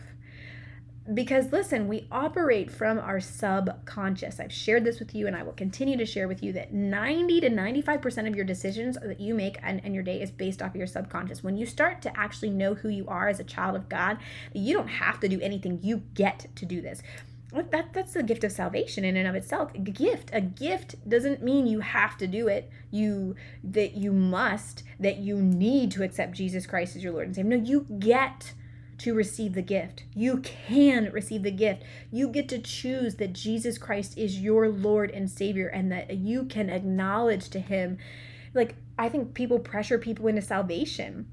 Because 1.12 1.52
listen, 1.52 1.90
we 1.90 2.08
operate 2.12 2.72
from 2.72 2.98
our 2.98 3.20
subconscious. 3.20 4.40
I've 4.40 4.54
shared 4.54 4.86
this 4.86 5.00
with 5.00 5.14
you 5.14 5.28
and 5.28 5.36
I 5.36 5.44
will 5.44 5.52
continue 5.52 5.98
to 5.98 6.06
share 6.06 6.30
with 6.30 6.42
you 6.42 6.54
that 6.54 6.74
90 6.74 7.42
to 7.42 7.50
95% 7.50 8.28
of 8.28 8.36
your 8.38 8.46
decisions 8.46 8.98
that 9.04 9.20
you 9.20 9.34
make 9.34 9.58
and, 9.62 9.82
and 9.84 9.94
your 9.94 10.04
day 10.04 10.22
is 10.22 10.32
based 10.32 10.62
off 10.62 10.70
of 10.70 10.76
your 10.78 10.88
subconscious. 10.88 11.44
When 11.44 11.58
you 11.58 11.66
start 11.66 12.02
to 12.04 12.18
actually 12.18 12.52
know 12.52 12.76
who 12.76 12.88
you 12.88 13.06
are 13.10 13.28
as 13.28 13.42
a 13.42 13.44
child 13.44 13.76
of 13.76 13.90
God, 13.90 14.18
you 14.54 14.74
don't 14.74 14.88
have 14.88 15.20
to 15.20 15.28
do 15.28 15.42
anything. 15.42 15.80
You 15.84 16.04
get 16.14 16.48
to 16.56 16.66
do 16.66 16.80
this 16.80 17.04
that 17.54 17.94
that's 17.94 18.14
the 18.14 18.24
gift 18.24 18.44
of 18.44 18.52
salvation 18.52 19.06
in 19.06 19.16
and 19.16 19.28
of 19.28 19.36
itself 19.36 19.72
a 19.76 19.78
gift 19.78 20.32
a 20.34 20.42
gift 20.42 21.08
doesn't 21.08 21.44
mean 21.44 21.68
you 21.68 21.82
have 21.82 22.18
to 22.18 22.26
do 22.26 22.48
it 22.48 22.70
you 22.90 23.36
that 23.64 23.94
you 23.94 24.12
must 24.12 24.84
that 25.00 25.18
you 25.18 25.38
need 25.38 25.92
to 25.92 26.02
accept 26.02 26.34
jesus 26.34 26.66
christ 26.66 26.96
as 26.96 27.04
your 27.04 27.14
lord 27.14 27.28
and 27.28 27.36
savior 27.36 27.56
no 27.56 27.64
you 27.64 27.86
get 28.00 28.54
to 29.04 29.14
receive 29.14 29.54
the 29.54 29.62
gift. 29.62 30.06
You 30.16 30.38
can 30.38 31.12
receive 31.12 31.44
the 31.44 31.52
gift. 31.52 31.84
You 32.10 32.30
get 32.30 32.48
to 32.50 32.60
choose 32.60 33.16
that 33.16 33.34
jesus 33.34 33.78
christ 33.78 34.18
is 34.18 34.40
your 34.40 34.70
lord 34.70 35.12
and 35.12 35.30
savior 35.30 35.68
and 35.68 35.92
that 35.92 36.16
you 36.16 36.46
can 36.46 36.70
acknowledge 36.70 37.50
to 37.50 37.60
him. 37.60 37.98
Like 38.54 38.76
i 38.98 39.10
think 39.10 39.34
people 39.34 39.60
pressure 39.60 39.98
people 39.98 40.28
into 40.28 40.42
salvation 40.42 41.28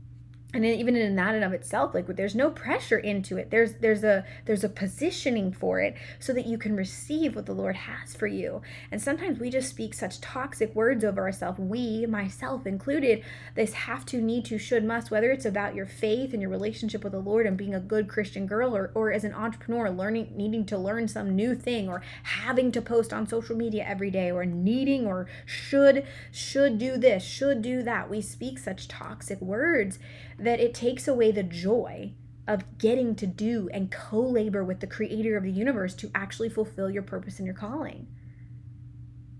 and 0.52 0.64
even 0.64 0.96
in 0.96 1.16
that 1.16 1.34
and 1.34 1.44
of 1.44 1.52
itself 1.52 1.94
like 1.94 2.06
there's 2.06 2.34
no 2.34 2.50
pressure 2.50 2.98
into 2.98 3.36
it. 3.36 3.50
There's 3.50 3.74
there's 3.74 4.04
a 4.04 4.24
there's 4.46 4.64
a 4.64 4.68
positioning 4.68 5.52
for 5.52 5.80
it 5.80 5.94
so 6.18 6.32
that 6.32 6.46
you 6.46 6.58
can 6.58 6.76
receive 6.76 7.36
what 7.36 7.46
the 7.46 7.54
lord 7.54 7.76
has 7.76 8.14
for 8.14 8.26
you. 8.26 8.62
And 8.90 9.00
sometimes 9.00 9.38
we 9.38 9.50
just 9.50 9.68
speak 9.68 9.94
such 9.94 10.20
toxic 10.20 10.74
words 10.74 11.04
over 11.04 11.22
ourselves 11.22 11.58
we 11.58 12.06
myself 12.06 12.66
included 12.66 13.22
this 13.54 13.72
have 13.72 14.04
to 14.06 14.20
need 14.20 14.44
to 14.46 14.58
should 14.58 14.84
must 14.84 15.10
whether 15.10 15.30
it's 15.30 15.44
about 15.44 15.74
your 15.74 15.86
faith 15.86 16.32
and 16.32 16.42
your 16.42 16.50
relationship 16.50 17.04
with 17.04 17.12
the 17.12 17.18
lord 17.18 17.46
and 17.46 17.56
being 17.56 17.74
a 17.74 17.80
good 17.80 18.08
christian 18.08 18.46
girl 18.46 18.76
or, 18.76 18.90
or 18.94 19.12
as 19.12 19.24
an 19.24 19.34
entrepreneur 19.34 19.90
learning 19.90 20.32
needing 20.34 20.64
to 20.64 20.76
learn 20.76 21.06
some 21.06 21.34
new 21.34 21.54
thing 21.54 21.88
or 21.88 22.02
having 22.22 22.72
to 22.72 22.80
post 22.80 23.12
on 23.12 23.26
social 23.26 23.56
media 23.56 23.84
every 23.86 24.10
day 24.10 24.30
or 24.30 24.44
needing 24.44 25.06
or 25.06 25.26
should 25.44 26.04
should 26.30 26.78
do 26.78 26.96
this 26.96 27.22
should 27.22 27.62
do 27.62 27.82
that. 27.82 28.10
We 28.10 28.20
speak 28.20 28.58
such 28.58 28.88
toxic 28.88 29.40
words 29.40 29.98
that 30.40 30.60
it 30.60 30.74
takes 30.74 31.06
away 31.06 31.30
the 31.30 31.42
joy 31.42 32.12
of 32.46 32.78
getting 32.78 33.14
to 33.14 33.26
do 33.26 33.68
and 33.72 33.90
co 33.90 34.20
labor 34.20 34.64
with 34.64 34.80
the 34.80 34.86
creator 34.86 35.36
of 35.36 35.44
the 35.44 35.52
universe 35.52 35.94
to 35.94 36.10
actually 36.14 36.48
fulfill 36.48 36.90
your 36.90 37.02
purpose 37.02 37.38
and 37.38 37.46
your 37.46 37.54
calling. 37.54 38.08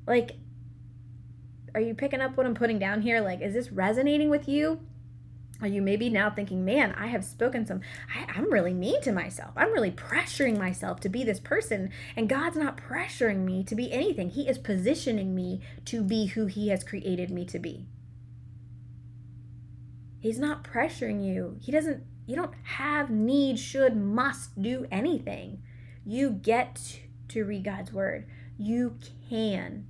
Like, 0.07 0.33
are 1.75 1.81
you 1.81 1.95
picking 1.95 2.21
up 2.21 2.37
what 2.37 2.47
I'm 2.47 2.55
putting 2.55 2.79
down 2.79 3.03
here? 3.03 3.21
Like, 3.21 3.41
is 3.41 3.55
this 3.55 3.73
resonating 3.73 4.31
with 4.31 4.49
you? 4.49 4.81
Are 5.61 5.69
you 5.69 5.83
maybe 5.83 6.09
now 6.09 6.31
thinking, 6.31 6.65
man, 6.65 6.95
I 6.97 7.09
have 7.09 7.25
spoken 7.25 7.67
some, 7.67 7.81
I, 8.15 8.39
am 8.39 8.51
really 8.51 8.73
mean 8.73 9.03
to 9.03 9.13
myself. 9.13 9.53
I'm 9.57 9.73
really 9.73 9.91
pressuring 9.91 10.57
myself 10.57 11.01
to 11.01 11.09
be 11.09 11.23
this 11.23 11.39
person. 11.39 11.91
And 12.17 12.29
God's 12.29 12.57
not 12.57 12.79
pressuring 12.79 13.45
me 13.45 13.63
to 13.65 13.75
be 13.75 13.93
anything. 13.93 14.31
He 14.31 14.49
is 14.49 14.57
positioning 14.57 15.35
me 15.35 15.61
to 15.87 16.03
be 16.03 16.27
who 16.27 16.47
He 16.47 16.69
has 16.69 16.83
created 16.83 17.31
me 17.31 17.45
to 17.47 17.59
be. 17.59 17.87
He's 20.21 20.39
not 20.39 20.63
pressuring 20.63 21.25
you. 21.27 21.57
He 21.61 21.73
doesn't, 21.73 22.05
you 22.27 22.37
don't 22.37 22.55
have, 22.63 23.11
need, 23.11 23.59
should, 23.59 23.97
must 23.97 24.61
do 24.61 24.87
anything. 24.91 25.63
You 26.05 26.31
get 26.31 27.01
to 27.29 27.45
read 27.45 27.65
God's 27.65 27.93
word. 27.93 28.27
You 28.59 28.97
can 29.29 29.87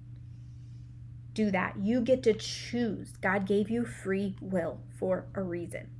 do 1.34 1.50
that. 1.50 1.76
You 1.80 2.00
get 2.00 2.22
to 2.22 2.32
choose. 2.32 3.16
God 3.20 3.46
gave 3.46 3.68
you 3.68 3.84
free 3.84 4.36
will 4.40 4.80
for 4.98 5.26
a 5.34 5.42
reason. 5.42 5.90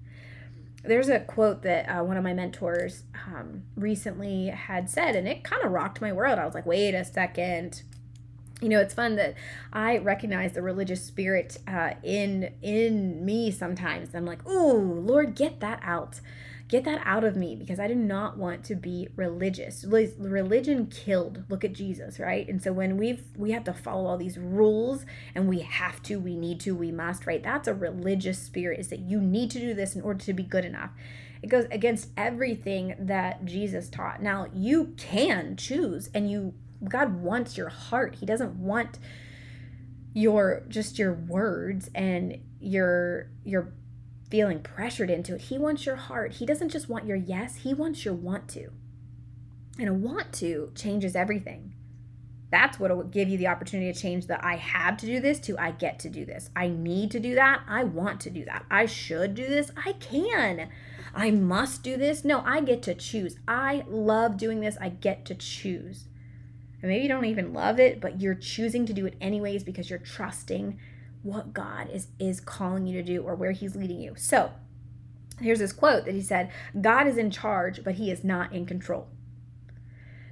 There's 0.82 1.08
a 1.08 1.20
quote 1.20 1.62
that 1.62 1.86
uh, 1.86 2.04
one 2.04 2.16
of 2.16 2.24
my 2.24 2.32
mentors 2.32 3.02
um, 3.26 3.64
recently 3.76 4.46
had 4.46 4.88
said, 4.88 5.14
and 5.16 5.28
it 5.28 5.44
kind 5.44 5.62
of 5.64 5.72
rocked 5.72 6.00
my 6.00 6.12
world. 6.12 6.38
I 6.38 6.46
was 6.46 6.54
like, 6.54 6.66
wait 6.66 6.94
a 6.94 7.04
second 7.04 7.82
you 8.60 8.68
know 8.68 8.80
it's 8.80 8.94
fun 8.94 9.16
that 9.16 9.34
i 9.72 9.98
recognize 9.98 10.52
the 10.52 10.62
religious 10.62 11.04
spirit 11.04 11.56
uh, 11.66 11.92
in 12.02 12.52
in 12.62 13.24
me 13.24 13.50
sometimes. 13.50 14.14
I'm 14.14 14.26
like 14.26 14.46
ooh 14.46 15.00
lord 15.00 15.34
get 15.34 15.60
that 15.60 15.80
out. 15.82 16.20
Get 16.68 16.84
that 16.84 17.02
out 17.04 17.24
of 17.24 17.34
me 17.34 17.56
because 17.56 17.80
i 17.80 17.88
do 17.88 17.94
not 17.94 18.36
want 18.36 18.64
to 18.64 18.74
be 18.74 19.08
religious. 19.16 19.84
Religion 19.84 20.86
killed 20.86 21.44
look 21.48 21.64
at 21.64 21.72
jesus 21.72 22.18
right? 22.20 22.46
And 22.48 22.62
so 22.62 22.72
when 22.72 22.96
we've 22.96 23.24
we 23.36 23.50
have 23.52 23.64
to 23.64 23.72
follow 23.72 24.06
all 24.06 24.18
these 24.18 24.38
rules 24.38 25.04
and 25.34 25.48
we 25.48 25.60
have 25.60 26.02
to 26.04 26.20
we 26.20 26.36
need 26.36 26.60
to 26.60 26.74
we 26.74 26.92
must 26.92 27.26
right? 27.26 27.42
That's 27.42 27.66
a 27.66 27.74
religious 27.74 28.38
spirit 28.38 28.78
is 28.78 28.88
that 28.88 29.00
you 29.00 29.20
need 29.20 29.50
to 29.52 29.58
do 29.58 29.74
this 29.74 29.96
in 29.96 30.02
order 30.02 30.24
to 30.24 30.32
be 30.32 30.42
good 30.42 30.64
enough. 30.64 30.90
It 31.42 31.48
goes 31.48 31.64
against 31.70 32.10
everything 32.16 32.94
that 32.98 33.44
jesus 33.46 33.88
taught. 33.88 34.22
Now 34.22 34.46
you 34.54 34.94
can 34.96 35.56
choose 35.56 36.10
and 36.14 36.30
you 36.30 36.54
God 36.88 37.20
wants 37.22 37.56
your 37.56 37.68
heart. 37.68 38.16
He 38.16 38.26
doesn't 38.26 38.54
want 38.54 38.98
your 40.12 40.64
just 40.68 40.98
your 40.98 41.12
words 41.12 41.88
and 41.94 42.38
your 42.58 43.30
your 43.44 43.72
feeling 44.30 44.60
pressured 44.60 45.10
into 45.10 45.34
it. 45.34 45.42
He 45.42 45.58
wants 45.58 45.84
your 45.86 45.96
heart. 45.96 46.34
He 46.34 46.46
doesn't 46.46 46.70
just 46.70 46.88
want 46.88 47.06
your 47.06 47.16
yes, 47.16 47.56
he 47.56 47.74
wants 47.74 48.04
your 48.04 48.14
want 48.14 48.48
to. 48.50 48.70
And 49.78 49.88
a 49.88 49.92
want 49.92 50.32
to 50.34 50.72
changes 50.74 51.16
everything. 51.16 51.74
That's 52.50 52.80
what 52.80 52.94
will 52.94 53.04
give 53.04 53.28
you 53.28 53.38
the 53.38 53.46
opportunity 53.46 53.92
to 53.92 53.98
change 53.98 54.26
the 54.26 54.44
I 54.44 54.56
have 54.56 54.96
to 54.98 55.06
do 55.06 55.20
this 55.20 55.38
to 55.40 55.56
I 55.58 55.70
get 55.70 56.00
to 56.00 56.10
do 56.10 56.24
this. 56.24 56.50
I 56.56 56.68
need 56.68 57.12
to 57.12 57.20
do 57.20 57.34
that. 57.36 57.62
I 57.68 57.84
want 57.84 58.20
to 58.22 58.30
do 58.30 58.44
that. 58.44 58.64
I 58.70 58.86
should 58.86 59.34
do 59.34 59.46
this. 59.46 59.70
I 59.84 59.92
can. 59.92 60.68
I 61.14 61.30
must 61.30 61.82
do 61.82 61.96
this. 61.96 62.24
No, 62.24 62.40
I 62.44 62.60
get 62.60 62.82
to 62.84 62.94
choose. 62.94 63.36
I 63.46 63.84
love 63.88 64.36
doing 64.36 64.60
this. 64.60 64.76
I 64.80 64.88
get 64.88 65.24
to 65.26 65.34
choose. 65.34 66.06
And 66.82 66.90
maybe 66.90 67.02
you 67.02 67.08
don't 67.08 67.24
even 67.24 67.52
love 67.52 67.78
it, 67.78 68.00
but 68.00 68.20
you're 68.20 68.34
choosing 68.34 68.86
to 68.86 68.92
do 68.92 69.06
it 69.06 69.16
anyways 69.20 69.64
because 69.64 69.90
you're 69.90 69.98
trusting 69.98 70.78
what 71.22 71.52
God 71.52 71.90
is 71.90 72.08
is 72.18 72.40
calling 72.40 72.86
you 72.86 72.94
to 72.94 73.02
do 73.02 73.22
or 73.22 73.34
where 73.34 73.52
he's 73.52 73.76
leading 73.76 74.00
you. 74.00 74.14
So, 74.16 74.52
here's 75.40 75.58
this 75.58 75.72
quote 75.72 76.06
that 76.06 76.14
he 76.14 76.22
said, 76.22 76.50
God 76.80 77.06
is 77.06 77.18
in 77.18 77.30
charge, 77.30 77.84
but 77.84 77.96
he 77.96 78.10
is 78.10 78.24
not 78.24 78.52
in 78.52 78.64
control. 78.64 79.08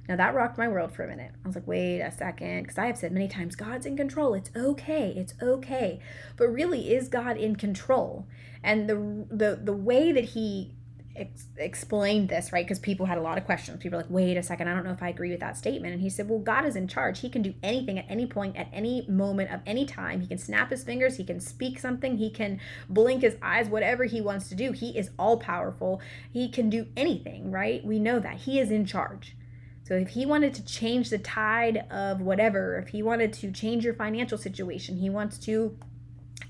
Now 0.07 0.15
that 0.15 0.33
rocked 0.33 0.57
my 0.57 0.67
world 0.67 0.91
for 0.91 1.03
a 1.03 1.07
minute. 1.07 1.33
I 1.45 1.47
was 1.47 1.55
like, 1.55 1.67
wait 1.67 2.01
a 2.01 2.11
second, 2.11 2.63
because 2.63 2.79
I 2.79 2.87
have 2.87 2.97
said 2.97 3.11
many 3.11 3.27
times, 3.27 3.55
God's 3.55 3.85
in 3.85 3.95
control. 3.95 4.33
It's 4.33 4.49
okay. 4.55 5.13
It's 5.15 5.35
okay. 5.39 5.99
But 6.35 6.47
really, 6.47 6.91
is 6.91 7.09
God 7.09 7.37
in 7.37 7.55
control? 7.55 8.25
And 8.63 8.89
the 8.89 8.95
the 9.29 9.59
the 9.63 9.73
way 9.73 10.11
that 10.11 10.25
he 10.25 10.73
ex- 11.19 11.47
explained 11.57 12.29
this, 12.29 12.51
right? 12.51 12.65
Because 12.65 12.79
people 12.79 13.05
had 13.05 13.17
a 13.17 13.21
lot 13.21 13.37
of 13.37 13.45
questions. 13.45 13.81
People 13.81 13.97
were 13.97 14.03
like, 14.03 14.11
wait 14.11 14.37
a 14.37 14.43
second, 14.43 14.67
I 14.67 14.73
don't 14.73 14.85
know 14.85 14.91
if 14.91 15.03
I 15.03 15.09
agree 15.09 15.31
with 15.31 15.39
that 15.41 15.57
statement. 15.57 15.93
And 15.93 16.01
he 16.01 16.09
said, 16.09 16.29
well, 16.29 16.39
God 16.39 16.65
is 16.65 16.75
in 16.75 16.87
charge. 16.87 17.19
He 17.19 17.29
can 17.29 17.41
do 17.41 17.53
anything 17.61 17.99
at 17.99 18.05
any 18.09 18.25
point, 18.25 18.55
at 18.55 18.69
any 18.73 19.05
moment 19.07 19.51
of 19.51 19.61
any 19.65 19.85
time. 19.85 20.21
He 20.21 20.27
can 20.27 20.37
snap 20.37 20.69
his 20.69 20.83
fingers, 20.83 21.17
he 21.17 21.23
can 21.23 21.39
speak 21.39 21.79
something, 21.79 22.17
he 22.17 22.29
can 22.29 22.59
blink 22.89 23.21
his 23.21 23.35
eyes, 23.41 23.67
whatever 23.67 24.05
he 24.05 24.21
wants 24.21 24.49
to 24.49 24.55
do. 24.55 24.71
He 24.71 24.97
is 24.97 25.11
all 25.19 25.37
powerful. 25.37 26.01
He 26.31 26.49
can 26.49 26.69
do 26.69 26.87
anything, 26.95 27.51
right? 27.51 27.83
We 27.83 27.99
know 27.99 28.19
that. 28.19 28.37
He 28.37 28.59
is 28.59 28.71
in 28.71 28.85
charge. 28.85 29.35
So 29.83 29.95
if 29.95 30.09
he 30.09 30.25
wanted 30.25 30.53
to 30.53 30.65
change 30.65 31.09
the 31.09 31.17
tide 31.17 31.85
of 31.89 32.21
whatever, 32.21 32.77
if 32.77 32.89
he 32.89 33.01
wanted 33.01 33.33
to 33.33 33.51
change 33.51 33.83
your 33.83 33.95
financial 33.95 34.37
situation, 34.37 34.97
he 34.97 35.09
wants 35.09 35.39
to 35.39 35.77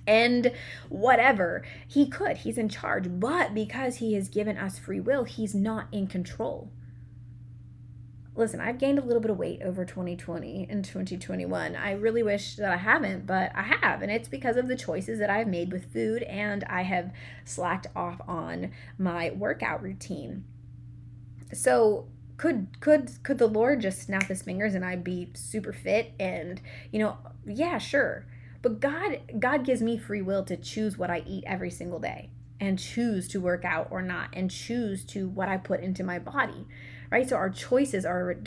and 0.09 0.51
whatever. 0.89 1.63
He 1.87 2.07
could, 2.07 2.37
he's 2.37 2.57
in 2.57 2.67
charge. 2.67 3.19
But 3.19 3.53
because 3.53 3.97
he 3.97 4.15
has 4.15 4.27
given 4.27 4.57
us 4.57 4.79
free 4.79 4.99
will, 4.99 5.23
he's 5.23 5.53
not 5.53 5.85
in 5.91 6.07
control. 6.07 6.71
Listen, 8.35 8.59
I've 8.59 8.79
gained 8.79 8.97
a 8.97 9.03
little 9.03 9.21
bit 9.21 9.29
of 9.29 9.37
weight 9.37 9.61
over 9.61 9.85
2020 9.85 10.65
and 10.67 10.83
2021. 10.83 11.75
I 11.75 11.91
really 11.91 12.23
wish 12.23 12.55
that 12.55 12.71
I 12.71 12.77
haven't, 12.77 13.27
but 13.27 13.51
I 13.53 13.61
have. 13.63 14.01
And 14.01 14.11
it's 14.11 14.29
because 14.29 14.55
of 14.55 14.67
the 14.67 14.77
choices 14.77 15.19
that 15.19 15.29
I've 15.29 15.47
made 15.47 15.71
with 15.71 15.93
food 15.93 16.23
and 16.23 16.63
I 16.63 16.83
have 16.83 17.11
slacked 17.45 17.87
off 17.95 18.19
on 18.27 18.71
my 18.97 19.29
workout 19.31 19.83
routine. 19.83 20.43
So, 21.53 22.07
could 22.37 22.79
could 22.79 23.21
could 23.23 23.37
the 23.37 23.47
Lord 23.47 23.81
just 23.81 24.01
snap 24.03 24.27
his 24.27 24.41
fingers 24.41 24.73
and 24.73 24.85
I'd 24.85 25.03
be 25.03 25.29
super 25.33 25.73
fit 25.73 26.13
and 26.17 26.61
you 26.89 26.99
know, 26.99 27.17
yeah, 27.45 27.77
sure 27.77 28.25
but 28.61 28.79
God 28.79 29.19
God 29.39 29.65
gives 29.65 29.81
me 29.81 29.97
free 29.97 30.21
will 30.21 30.43
to 30.45 30.57
choose 30.57 30.97
what 30.97 31.09
I 31.09 31.23
eat 31.25 31.43
every 31.47 31.71
single 31.71 31.99
day 31.99 32.29
and 32.59 32.77
choose 32.77 33.27
to 33.29 33.39
work 33.39 33.63
out 33.63 33.87
or 33.89 34.01
not 34.01 34.29
and 34.33 34.51
choose 34.51 35.05
to 35.05 35.29
what 35.29 35.47
I 35.47 35.57
put 35.57 35.81
into 35.81 36.03
my 36.03 36.19
body. 36.19 36.65
Right? 37.11 37.27
So 37.27 37.35
our 37.35 37.49
choices 37.49 38.05
are 38.05 38.37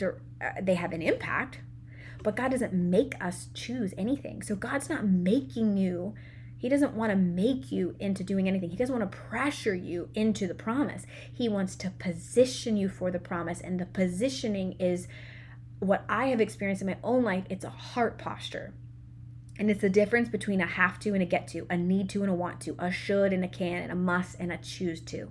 uh, 0.41 0.61
they 0.61 0.75
have 0.75 0.93
an 0.93 1.01
impact, 1.01 1.59
but 2.21 2.35
God 2.35 2.51
doesn't 2.51 2.73
make 2.73 3.15
us 3.23 3.47
choose 3.53 3.93
anything. 3.97 4.41
So 4.41 4.55
God's 4.55 4.89
not 4.89 5.05
making 5.05 5.77
you 5.77 6.13
he 6.63 6.69
doesn't 6.69 6.93
want 6.93 7.11
to 7.11 7.17
make 7.17 7.73
you 7.73 7.93
into 7.99 8.23
doing 8.23 8.47
anything. 8.47 8.69
He 8.69 8.77
doesn't 8.77 8.97
want 8.97 9.11
to 9.11 9.17
pressure 9.17 9.75
you 9.75 10.07
into 10.15 10.47
the 10.47 10.53
promise. 10.55 11.05
He 11.33 11.49
wants 11.49 11.75
to 11.75 11.89
position 11.89 12.77
you 12.77 12.87
for 12.87 13.11
the 13.11 13.19
promise 13.19 13.59
and 13.59 13.77
the 13.77 13.85
positioning 13.85 14.77
is 14.79 15.09
what 15.79 16.05
I 16.07 16.27
have 16.27 16.39
experienced 16.39 16.81
in 16.81 16.87
my 16.87 16.95
own 17.03 17.25
life, 17.25 17.43
it's 17.49 17.65
a 17.65 17.69
heart 17.69 18.17
posture. 18.17 18.73
And 19.59 19.69
it's 19.69 19.81
the 19.81 19.89
difference 19.89 20.29
between 20.29 20.61
a 20.61 20.65
have 20.65 20.99
to 20.99 21.13
and 21.13 21.21
a 21.21 21.25
get 21.25 21.47
to, 21.49 21.67
a 21.69 21.77
need 21.77 22.09
to 22.09 22.21
and 22.21 22.31
a 22.31 22.33
want 22.33 22.59
to, 22.61 22.75
a 22.79 22.91
should 22.91 23.33
and 23.33 23.43
a 23.43 23.47
can, 23.47 23.83
and 23.83 23.91
a 23.91 23.95
must 23.95 24.39
and 24.39 24.51
a 24.51 24.57
choose 24.57 24.99
to. 25.01 25.29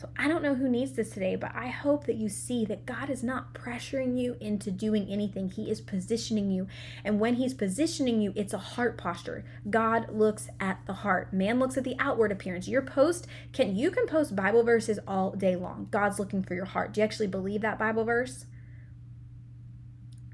So 0.00 0.08
I 0.16 0.28
don't 0.28 0.44
know 0.44 0.54
who 0.54 0.68
needs 0.68 0.92
this 0.92 1.10
today, 1.10 1.34
but 1.34 1.50
I 1.56 1.66
hope 1.66 2.06
that 2.06 2.14
you 2.14 2.28
see 2.28 2.64
that 2.66 2.86
God 2.86 3.10
is 3.10 3.24
not 3.24 3.52
pressuring 3.52 4.16
you 4.16 4.36
into 4.40 4.70
doing 4.70 5.08
anything. 5.08 5.48
He 5.48 5.68
is 5.68 5.80
positioning 5.80 6.52
you. 6.52 6.68
And 7.02 7.18
when 7.18 7.34
He's 7.34 7.52
positioning 7.52 8.20
you, 8.20 8.32
it's 8.36 8.52
a 8.52 8.58
heart 8.58 8.96
posture. 8.96 9.44
God 9.68 10.06
looks 10.12 10.48
at 10.60 10.86
the 10.86 10.92
heart. 10.92 11.32
Man 11.32 11.58
looks 11.58 11.76
at 11.76 11.82
the 11.82 11.96
outward 11.98 12.30
appearance. 12.30 12.68
Your 12.68 12.82
post 12.82 13.26
can 13.52 13.74
you 13.74 13.90
can 13.90 14.06
post 14.06 14.36
Bible 14.36 14.62
verses 14.62 15.00
all 15.08 15.32
day 15.32 15.56
long. 15.56 15.88
God's 15.90 16.20
looking 16.20 16.44
for 16.44 16.54
your 16.54 16.66
heart. 16.66 16.94
Do 16.94 17.00
you 17.00 17.04
actually 17.04 17.26
believe 17.26 17.62
that 17.62 17.76
Bible 17.76 18.04
verse? 18.04 18.46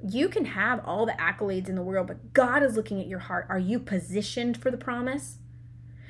You 0.07 0.29
can 0.29 0.45
have 0.45 0.83
all 0.85 1.07
the 1.07 1.13
accolades 1.13 1.69
in 1.69 1.77
the 1.77 1.83
world, 1.83 2.09
but 2.09 2.35
God 2.35 2.63
is 2.63 2.77
looking 2.77 3.01
at 3.01 3.07
your 3.07 3.21
heart. 3.21 3.47
Are 3.49 3.59
you 3.59 3.79
positioned 3.79 4.61
for 4.61 4.71
the 4.71 4.77
promise? 4.77 5.39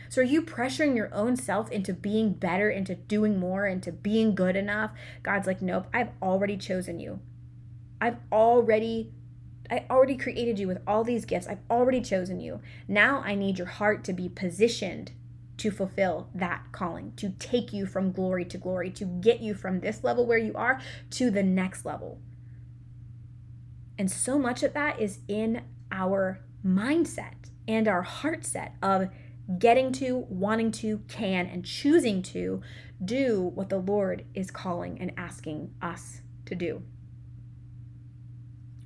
So 0.09 0.21
are 0.21 0.25
you 0.25 0.43
pressuring 0.43 0.97
your 0.97 1.15
own 1.15 1.37
self 1.37 1.71
into 1.71 1.93
being 1.93 2.33
better, 2.33 2.69
into 2.69 2.97
doing 2.97 3.39
more, 3.39 3.67
into 3.67 3.93
being 3.93 4.35
good 4.35 4.57
enough? 4.57 4.91
God's 5.23 5.47
like, 5.47 5.63
nope, 5.63 5.87
I've 5.95 6.11
already 6.21 6.57
chosen 6.57 6.99
you. 6.99 7.21
I've 8.01 8.19
already 8.33 9.13
I 9.71 9.87
already 9.89 10.17
created 10.17 10.59
you 10.59 10.69
with 10.69 10.83
all 10.87 11.05
these 11.05 11.25
gifts. 11.25 11.47
I've 11.47 11.63
already 11.71 12.01
chosen 12.01 12.39
you. 12.39 12.61
Now 12.87 13.23
I 13.25 13.35
need 13.35 13.59
your 13.59 13.67
heart 13.67 14.05
to 14.05 14.13
be 14.13 14.29
positioned 14.29 15.13
to 15.57 15.71
fulfill 15.71 16.29
that 16.35 16.65
calling, 16.73 17.13
to 17.17 17.31
take 17.39 17.73
you 17.73 17.87
from 17.87 18.13
glory 18.13 18.45
to 18.45 18.59
glory, 18.59 18.91
to 18.91 19.05
get 19.05 19.41
you 19.41 19.55
from 19.55 19.81
this 19.81 20.03
level 20.03 20.27
where 20.27 20.39
you 20.39 20.53
are 20.55 20.81
to 21.11 21.31
the 21.31 21.43
next 21.43 21.85
level. 21.85 22.19
And 23.99 24.11
so 24.11 24.39
much 24.39 24.63
of 24.63 24.73
that 24.75 25.01
is 25.01 25.21
in 25.29 25.63
our 25.93 26.41
mindset 26.65 27.51
and 27.69 27.87
our 27.87 28.03
heart 28.03 28.45
set 28.45 28.75
of 28.83 29.09
getting 29.59 29.93
to, 29.93 30.27
wanting 30.29 30.73
to, 30.73 30.99
can, 31.09 31.47
and 31.47 31.65
choosing 31.65 32.23
to 32.23 32.63
do 33.05 33.53
what 33.55 33.69
the 33.69 33.79
Lord 33.79 34.25
is 34.35 34.51
calling 34.51 34.99
and 35.01 35.13
asking 35.17 35.75
us 35.83 36.21
to 36.47 36.55
do. 36.55 36.83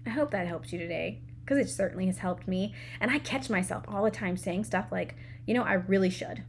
I 0.07 0.11
hope 0.11 0.31
that 0.31 0.47
helps 0.47 0.73
you 0.73 0.79
today 0.79 1.21
because 1.45 1.59
it 1.59 1.71
certainly 1.71 2.07
has 2.07 2.19
helped 2.19 2.49
me. 2.49 2.75
And 3.01 3.11
I 3.11 3.19
catch 3.19 3.49
myself 3.49 3.85
all 3.89 4.05
the 4.05 4.11
time 4.11 4.37
saying 4.37 4.65
stuff 4.65 4.87
like, 4.91 5.15
you 5.47 5.55
know, 5.55 5.63
I 5.63 5.75
really 5.75 6.11
should. 6.11 6.43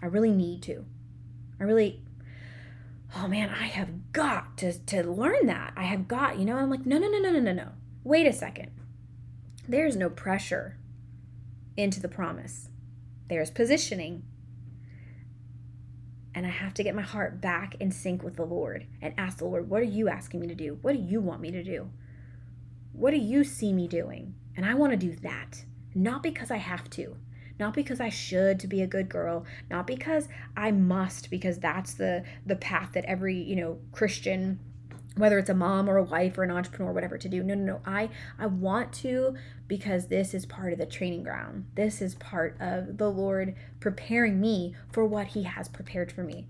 I 0.00 0.06
really 0.06 0.30
need 0.30 0.62
to. 0.62 0.84
I 1.60 1.64
really, 1.64 2.02
oh 3.16 3.28
man, 3.28 3.50
I 3.50 3.64
have 3.64 4.12
got 4.12 4.56
to, 4.58 4.72
to 4.86 5.02
learn 5.02 5.46
that. 5.46 5.72
I 5.76 5.84
have 5.84 6.08
got, 6.08 6.38
you 6.38 6.44
know, 6.44 6.56
I'm 6.56 6.70
like, 6.70 6.86
no, 6.86 6.98
no, 6.98 7.08
no, 7.08 7.18
no, 7.18 7.30
no, 7.30 7.40
no, 7.40 7.52
no. 7.52 7.68
Wait 8.04 8.26
a 8.26 8.32
second. 8.32 8.70
There's 9.68 9.96
no 9.96 10.10
pressure 10.10 10.78
into 11.76 12.00
the 12.00 12.08
promise 12.08 12.68
there's 13.32 13.50
positioning. 13.50 14.24
And 16.34 16.46
I 16.46 16.50
have 16.50 16.74
to 16.74 16.82
get 16.82 16.94
my 16.94 17.02
heart 17.02 17.40
back 17.40 17.76
in 17.80 17.90
sync 17.90 18.22
with 18.22 18.36
the 18.36 18.44
Lord 18.44 18.86
and 19.00 19.14
ask 19.16 19.38
the 19.38 19.46
Lord, 19.46 19.70
what 19.70 19.80
are 19.80 19.84
you 19.84 20.08
asking 20.08 20.40
me 20.40 20.46
to 20.48 20.54
do? 20.54 20.78
What 20.82 20.92
do 20.92 20.98
you 20.98 21.20
want 21.20 21.40
me 21.40 21.50
to 21.50 21.62
do? 21.62 21.90
What 22.92 23.12
do 23.12 23.16
you 23.16 23.44
see 23.44 23.72
me 23.72 23.88
doing? 23.88 24.34
And 24.56 24.66
I 24.66 24.74
want 24.74 24.92
to 24.92 24.98
do 24.98 25.16
that, 25.16 25.64
not 25.94 26.22
because 26.22 26.50
I 26.50 26.58
have 26.58 26.90
to, 26.90 27.16
not 27.58 27.74
because 27.74 28.00
I 28.00 28.10
should 28.10 28.60
to 28.60 28.66
be 28.66 28.82
a 28.82 28.86
good 28.86 29.08
girl, 29.08 29.46
not 29.70 29.86
because 29.86 30.28
I 30.56 30.72
must 30.72 31.30
because 31.30 31.58
that's 31.58 31.94
the 31.94 32.24
the 32.44 32.56
path 32.56 32.90
that 32.92 33.04
every, 33.06 33.36
you 33.36 33.56
know, 33.56 33.78
Christian 33.92 34.60
whether 35.16 35.38
it's 35.38 35.50
a 35.50 35.54
mom 35.54 35.88
or 35.88 35.96
a 35.96 36.02
wife 36.02 36.38
or 36.38 36.42
an 36.42 36.50
entrepreneur 36.50 36.92
whatever 36.92 37.18
to 37.18 37.28
do. 37.28 37.42
No 37.42 37.54
no 37.54 37.64
no. 37.64 37.80
I 37.84 38.10
i 38.38 38.46
want 38.46 38.92
to 38.94 39.36
because 39.68 40.06
this 40.06 40.34
is 40.34 40.46
part 40.46 40.72
of 40.72 40.78
the 40.78 40.86
training 40.86 41.22
ground. 41.22 41.66
This 41.74 42.00
is 42.00 42.14
part 42.14 42.56
of 42.60 42.98
the 42.98 43.10
lord 43.10 43.54
preparing 43.80 44.40
me 44.40 44.74
for 44.90 45.04
what 45.04 45.28
he 45.28 45.44
has 45.44 45.68
prepared 45.68 46.12
for 46.12 46.22
me. 46.22 46.46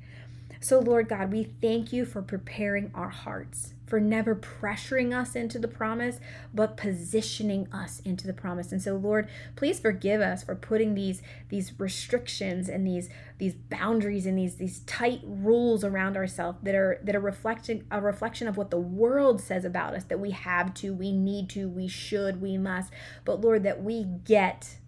So 0.61 0.79
lord 0.79 1.09
god 1.09 1.33
we 1.33 1.45
thank 1.45 1.93
you 1.93 2.05
for 2.05 2.23
preparing 2.23 2.91
our 2.95 3.11
hearts 3.11 3.75
for 3.93 4.01
never 4.01 4.35
pressuring 4.35 5.15
us 5.15 5.37
into 5.37 5.59
the 5.59 5.69
promise, 5.69 6.19
but 6.55 6.79
positioning 6.79 7.71
us 7.71 8.01
into 8.07 8.27
the 8.27 8.33
promise. 8.33 8.73
And 8.73 8.81
so, 8.81 8.97
Lord, 8.97 9.29
please 9.55 9.79
forgive 9.79 10.23
us 10.23 10.43
for 10.43 10.55
putting 10.55 10.95
these 10.95 11.21
these 11.51 11.79
restrictions 11.79 12.71
and 12.71 12.87
these 12.87 13.11
these 13.37 13.53
boundaries 13.55 14.25
and 14.25 14.39
these 14.39 14.57
these 14.57 14.81
tight 14.87 15.21
rules 15.25 15.85
around 15.85 16.17
ourselves 16.17 16.57
that 16.63 16.75
are 16.75 17.01
that 17.05 17.15
are 17.15 17.21
reflecting 17.21 17.85
a 17.91 18.01
reflection 18.01 18.49
of 18.49 18.57
what 18.57 18.71
the 18.71 18.79
world 18.81 19.43
says 19.43 19.63
about 19.63 19.93
us 19.93 20.05
that 20.05 20.19
we 20.19 20.31
have 20.31 20.73
to, 20.73 20.95
we 20.95 21.13
need 21.13 21.51
to, 21.51 21.69
we 21.69 21.87
should, 21.87 22.41
we 22.41 22.57
must. 22.57 22.91
But 23.27 23.43
Lord, 23.43 23.63
that 23.65 23.83
we 23.83 24.05
get 24.05 24.79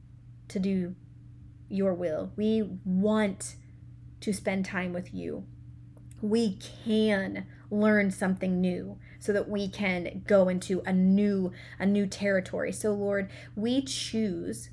to 0.49 0.59
do 0.59 0.95
your 1.69 1.93
will. 1.93 2.33
We 2.37 2.62
want 2.87 3.57
to 4.23 4.33
spend 4.33 4.64
time 4.64 4.95
with 4.95 5.12
you. 5.12 5.45
We 6.23 6.57
can 6.57 7.45
learn 7.75 8.11
something 8.11 8.61
new 8.61 8.99
so 9.19 9.33
that 9.33 9.49
we 9.49 9.69
can 9.69 10.23
go 10.27 10.49
into 10.49 10.83
a 10.87 10.93
new 10.93 11.53
a 11.79 11.87
new 11.87 12.07
territory. 12.07 12.73
So 12.73 12.93
lord 12.93 13.31
we 13.57 13.83
choose 13.83 14.71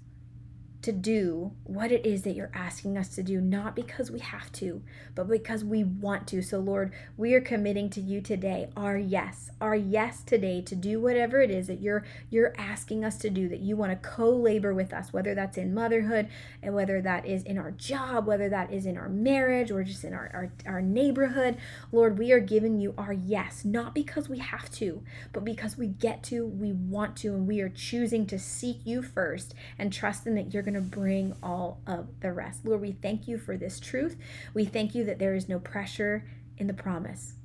to 0.82 0.92
do 0.92 1.52
what 1.64 1.92
it 1.92 2.06
is 2.06 2.24
that 2.24 2.36
you're 2.36 2.52
asking 2.54 2.98
us 2.98 3.10
to 3.10 3.24
do, 3.24 3.40
not 3.40 3.76
because 3.76 4.10
we 4.10 4.20
have 4.20 4.52
to, 4.54 4.82
but 5.14 5.28
because 5.28 5.64
we 5.64 5.84
want 5.84 6.28
to. 6.28 6.42
So, 6.42 6.60
Lord, 6.60 6.92
we 7.18 7.34
are 7.36 7.42
committing 7.42 7.90
to 7.92 8.02
you 8.02 8.20
today 8.22 8.70
our 8.76 8.98
yes, 8.98 9.52
our 9.60 9.76
yes 9.76 10.24
today 10.24 10.62
to 10.62 10.76
do 10.76 11.00
whatever 11.00 11.42
it 11.42 11.52
is 11.52 11.68
that 11.68 11.82
you're 11.82 12.04
you're 12.30 12.54
asking 12.58 13.06
us 13.06 13.18
to 13.20 13.30
do, 13.30 13.48
that 13.48 13.60
you 13.60 13.76
want 13.76 13.92
to 13.92 14.10
co-labor 14.10 14.74
with 14.74 14.92
us, 14.92 15.14
whether 15.14 15.36
that's 15.36 15.58
in 15.58 15.74
motherhood 15.74 16.28
and 16.64 16.74
whether 16.74 17.02
that 17.02 17.26
is 17.26 17.44
in 17.44 17.58
our 17.58 17.72
job, 17.72 18.26
whether 18.26 18.50
that 18.50 18.74
is 18.74 18.86
in 18.86 18.98
our 18.98 19.10
marriage 19.10 19.70
or 19.70 19.84
just 19.84 20.04
in 20.04 20.14
our, 20.14 20.32
our, 20.34 20.52
our 20.66 20.82
neighborhood. 20.82 21.58
Lord, 21.92 22.18
we 22.18 22.32
are 22.32 22.40
giving 22.40 22.80
you 22.80 22.94
our 22.98 23.14
yes, 23.14 23.64
not 23.64 23.94
because 23.94 24.30
we 24.30 24.40
have 24.40 24.70
to, 24.72 25.04
but 25.32 25.46
because 25.46 25.78
we 25.78 25.88
get 25.88 26.24
to, 26.24 26.46
we 26.46 26.72
want 26.72 27.16
to, 27.18 27.30
and 27.30 27.48
we 27.48 27.62
are 27.62 27.70
choosing 27.70 28.26
to 28.28 28.40
seek 28.40 28.80
you 28.84 29.04
first 29.04 29.54
and 29.78 29.94
trusting 29.94 30.36
that 30.36 30.54
you're 30.54 30.64
going 30.64 30.71
going 30.72 30.84
to 30.84 30.90
bring 30.90 31.36
all 31.44 31.82
of 31.86 32.08
the 32.22 32.32
rest. 32.32 32.66
Lord, 32.66 32.82
we 32.82 32.92
thank 32.94 33.28
you 33.28 33.38
for 33.38 33.58
this 33.58 33.80
truth. 33.80 34.18
We 34.54 34.66
thank 34.66 34.96
you 34.96 35.04
that 35.06 35.20
there 35.20 35.36
is 35.36 35.50
no 35.50 35.60
pressure 35.60 36.26
in 36.58 36.68
the 36.68 36.74
promise. 36.74 37.36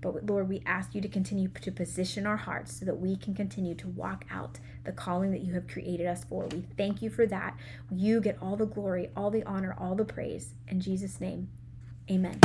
But 0.00 0.26
Lord, 0.26 0.48
we 0.48 0.62
ask 0.66 0.94
you 0.94 1.00
to 1.00 1.08
continue 1.08 1.48
to 1.48 1.70
position 1.70 2.26
our 2.26 2.36
hearts 2.36 2.78
so 2.80 2.84
that 2.84 2.96
we 2.96 3.16
can 3.16 3.34
continue 3.34 3.74
to 3.76 3.88
walk 3.88 4.24
out 4.30 4.58
the 4.84 4.92
calling 4.92 5.30
that 5.30 5.42
you 5.42 5.54
have 5.54 5.68
created 5.68 6.06
us 6.06 6.24
for. 6.24 6.46
We 6.46 6.64
thank 6.76 7.02
you 7.02 7.10
for 7.10 7.24
that. 7.26 7.56
You 7.90 8.20
get 8.20 8.36
all 8.42 8.56
the 8.56 8.66
glory, 8.66 9.10
all 9.16 9.30
the 9.30 9.44
honor, 9.44 9.76
all 9.78 9.94
the 9.94 10.04
praise. 10.04 10.54
In 10.66 10.80
Jesus' 10.80 11.20
name, 11.20 11.48
amen. 12.10 12.40